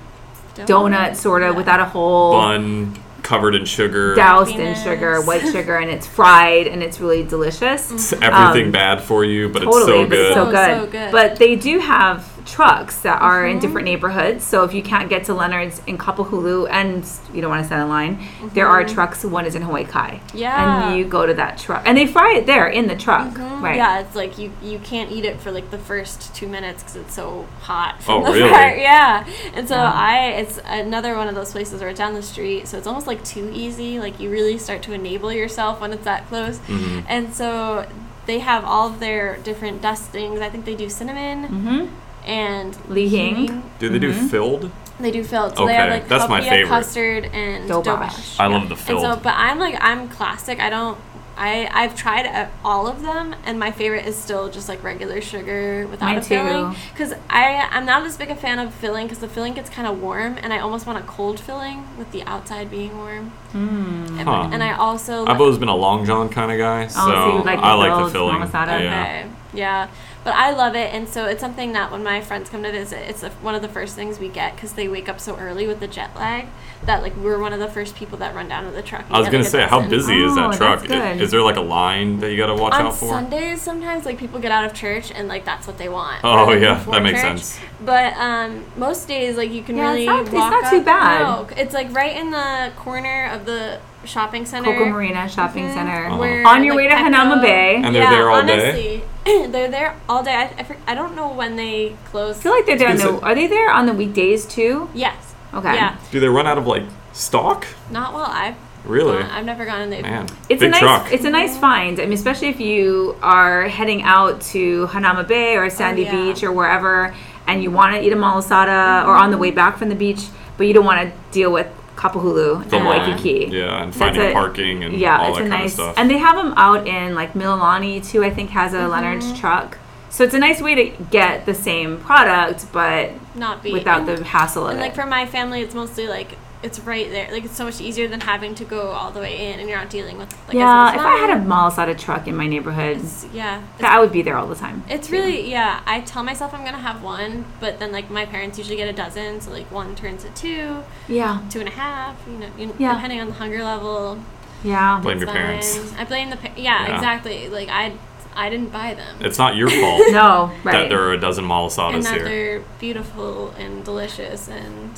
[0.56, 1.58] donut sort of Yeah.
[1.58, 2.34] without a hole.
[2.34, 4.14] Bun covered in sugar.
[4.16, 7.92] doused in sugar, white sugar, and it's fried and it's really delicious.
[7.92, 10.26] It's everything Um, bad for you, but totally, it's so but good.
[10.26, 10.76] it's so Oh, good.
[10.86, 11.12] so good.
[11.12, 13.52] But they do have trucks that are Mm-hmm.
[13.52, 14.44] in different neighborhoods.
[14.44, 17.82] So if you can't get to Leonard's in Kapahulu and you don't want to stand
[17.84, 19.24] in line, there are trucks.
[19.24, 20.38] One is in Hawaii Kai, Mm-hmm.
[20.38, 20.90] Yeah.
[20.90, 23.78] and you go to that truck, and they fry it there in the truck, right?
[23.78, 26.98] Yeah, it's like you you can't eat it for like the first two minutes because
[26.98, 27.96] it's so hot.
[28.00, 28.50] Oh, from the really?
[28.50, 28.76] fire.
[28.92, 29.26] Yeah,
[29.56, 29.92] and so Yeah.
[29.94, 32.68] I it's another one of those places right down the street.
[32.68, 34.00] So it's almost like too easy.
[34.00, 36.58] Like you really start to enable yourself when it's that close.
[36.68, 37.06] Mhm.
[37.08, 37.86] And so
[38.28, 40.40] they have all of their different dustings.
[40.42, 41.86] I think they do cinnamon Mm-hmm.
[42.26, 43.36] And Li Hing.
[43.36, 43.64] Hing.
[43.80, 44.30] Do they do Mhm.
[44.30, 44.72] filled?
[45.00, 45.58] They do filled.
[45.58, 46.68] So they have Okay, like that's my favorite.
[46.70, 47.84] custard and Dobash.
[47.86, 48.40] dobash.
[48.40, 50.60] I love the And so, but I'm like I'm classic.
[50.60, 50.98] I don't.
[51.38, 55.22] I I've tried uh, all of them, and my favorite is still just like regular
[55.22, 56.72] sugar without Mine a filling.
[56.76, 56.80] too.
[56.94, 59.88] Because I I'm not as big a fan of filling because the filling gets kind
[59.88, 63.32] of warm, and I almost want a cold filling with the outside being warm.
[63.56, 64.20] Mm.
[64.20, 64.50] And, Huh.
[64.52, 67.44] and I also I've always been a long john kind of guy, so, Oh, so
[67.46, 68.36] like I like the filled filling.
[68.36, 68.80] mamasada?
[68.80, 69.02] Yeah.
[69.02, 69.26] Okay.
[69.54, 69.88] Yeah.
[70.24, 73.10] But I love it, and so it's something that when my friends come to visit,
[73.10, 75.66] it's a, one of the first things we get because they wake up so early
[75.66, 76.46] with the jet lag
[76.86, 79.04] that like we're one of the first people that run down to the truck.
[79.08, 79.90] and I was gonna like, say, how dozen.
[79.90, 80.82] busy is Oh, that truck?
[80.82, 81.22] that's I- good.
[81.24, 83.10] Is there like a line that you got to watch on out for?
[83.10, 86.22] Sundays, sometimes like people get out of church and like that's what they want.
[86.24, 87.42] Oh, rather yeah, before that makes church.
[87.42, 87.60] sense.
[87.84, 90.78] But um, most days, like you can Yeah, it's really not- it's walk not too
[90.78, 91.22] up- bad.
[91.24, 94.72] No, it's like right in the corner of the shopping center.
[94.72, 95.74] Koko Marina Shopping Mhm.
[95.74, 96.06] Center.
[96.06, 96.18] Uh-huh.
[96.18, 97.76] Where, On your like, way to Hanauma Bay.
[97.84, 99.02] And they're yeah, there all day?
[99.26, 100.34] Honestly, they're there all day.
[100.36, 102.38] I, I, for- I don't know when they close.
[102.40, 102.90] I feel like they're there.
[102.90, 104.90] On the, it- are they there on the weekdays too?
[104.94, 105.28] yes.
[105.54, 105.76] Okay.
[105.76, 105.98] Yeah.
[106.12, 107.68] Do they run out of like stock?
[107.90, 108.56] Not while I've
[108.86, 109.22] Really?
[109.22, 109.30] gone.
[109.30, 110.02] I've never gone in there.
[110.02, 111.12] Man, It's big a nice truck.
[111.12, 112.00] it's a nice find.
[112.00, 116.34] I mean, especially if you are heading out to Hanauma Bay or Sandy oh, yeah.
[116.34, 117.14] Beach or wherever,
[117.48, 120.22] and you want to eat a malasada or on the way back from the beach,
[120.58, 121.68] but you don't want to deal with
[122.02, 123.10] Kapahulu the and line.
[123.12, 123.50] Waikiki.
[123.56, 125.96] Yeah, and finding a- parking and yeah, all it's that a kind nice, of stuff.
[125.98, 128.24] and they have them out in like Mililani too.
[128.24, 128.92] I think has a Mm-hmm.
[128.92, 129.78] Leonard's truck,
[130.10, 134.18] so it's a nice way to get the same product, but Not be without and,
[134.18, 134.82] the hassle of and it.
[134.82, 137.32] like for my family, it's mostly like it's right there.
[137.32, 139.78] Like it's so much easier than having to go all the way in, and you're
[139.78, 140.32] not dealing with.
[140.48, 141.48] Like, yeah, as if I had a line.
[141.48, 144.84] malasada truck in my neighborhood, It's- yeah, it's I would be there all the time.
[144.90, 145.82] It's really yeah.
[145.86, 148.94] I tell myself I'm gonna have one, but then like my parents usually get a
[148.94, 152.16] dozen, so like one turns to two, Yeah, two and a half.
[152.28, 152.94] You know, you, Yeah.
[152.96, 154.20] depending on the hunger level.
[154.64, 155.00] yeah.
[155.02, 155.78] Blame it's your parents.
[155.78, 156.00] fine.
[156.00, 156.96] I blame the pa- yeah, Yeah.
[156.96, 157.50] exactly.
[157.50, 157.94] Like I
[158.34, 160.64] I didn't buy them, It's not your fault No, right.
[160.64, 160.90] that right.
[160.90, 162.24] there are a dozen and malasadas that here.
[162.24, 164.92] they're beautiful and delicious and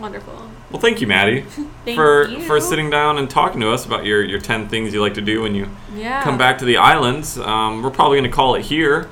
[0.00, 0.34] wonderful.
[0.70, 1.40] Well, thank you, Maddie,
[1.84, 2.40] Thank for you.
[2.42, 5.20] for sitting down and talking to us about your your ten things you like to
[5.22, 6.22] do when you Yeah.
[6.22, 7.38] come back to the islands.
[7.38, 9.08] Um, we're probably going to call it here.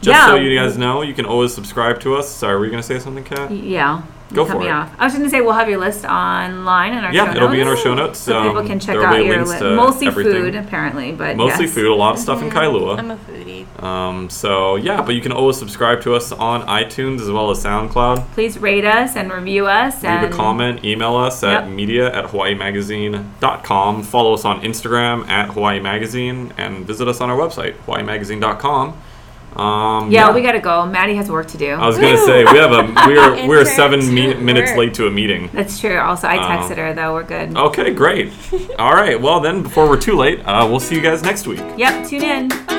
[0.00, 2.28] Just so you guys know, you can always subscribe to us.
[2.28, 3.50] Sorry, were you going to say something, Kat?
[3.50, 4.02] Yeah.
[4.34, 4.70] Go cut for me it.
[4.72, 4.90] off.
[4.98, 7.48] I was going to say we'll have your list online in our Yeah, show it'll
[7.48, 7.82] be in our notes.
[7.82, 8.18] show notes.
[8.18, 9.58] So people Um, can check out your list.
[9.60, 10.32] to Mostly everything.
[10.32, 11.74] food, apparently, but Mostly yes.
[11.74, 12.98] food, a lot of stuff in Kailua.
[12.98, 13.82] I'm a foodie.
[13.82, 17.62] Um, so yeah, but you can always subscribe to us on iTunes as well as
[17.62, 18.24] SoundCloud.
[18.32, 20.02] Please rate us and review us.
[20.02, 21.68] Leave and a comment, email us at Yep.
[21.70, 24.02] media at hawaiimagazine.com.
[24.02, 28.94] Follow us on Instagram at Hawaii Magazine and visit us on our website, hawaiimagazine.com.
[29.58, 30.86] Um, Yeah, we got to go.
[30.86, 31.70] Maddie has work to do.
[31.72, 34.78] I was gonna say we have a we're we're seven to mi- minutes work.
[34.78, 35.48] late to a meeting.
[35.52, 35.98] That's true.
[35.98, 37.14] Also, I Um, texted her, though.
[37.14, 37.56] We're good.
[37.56, 38.32] Okay, great.
[38.78, 39.20] All right.
[39.20, 41.62] Well, then before we're too late, uh, we'll see you guys next week.
[41.76, 42.75] Yep, tune in.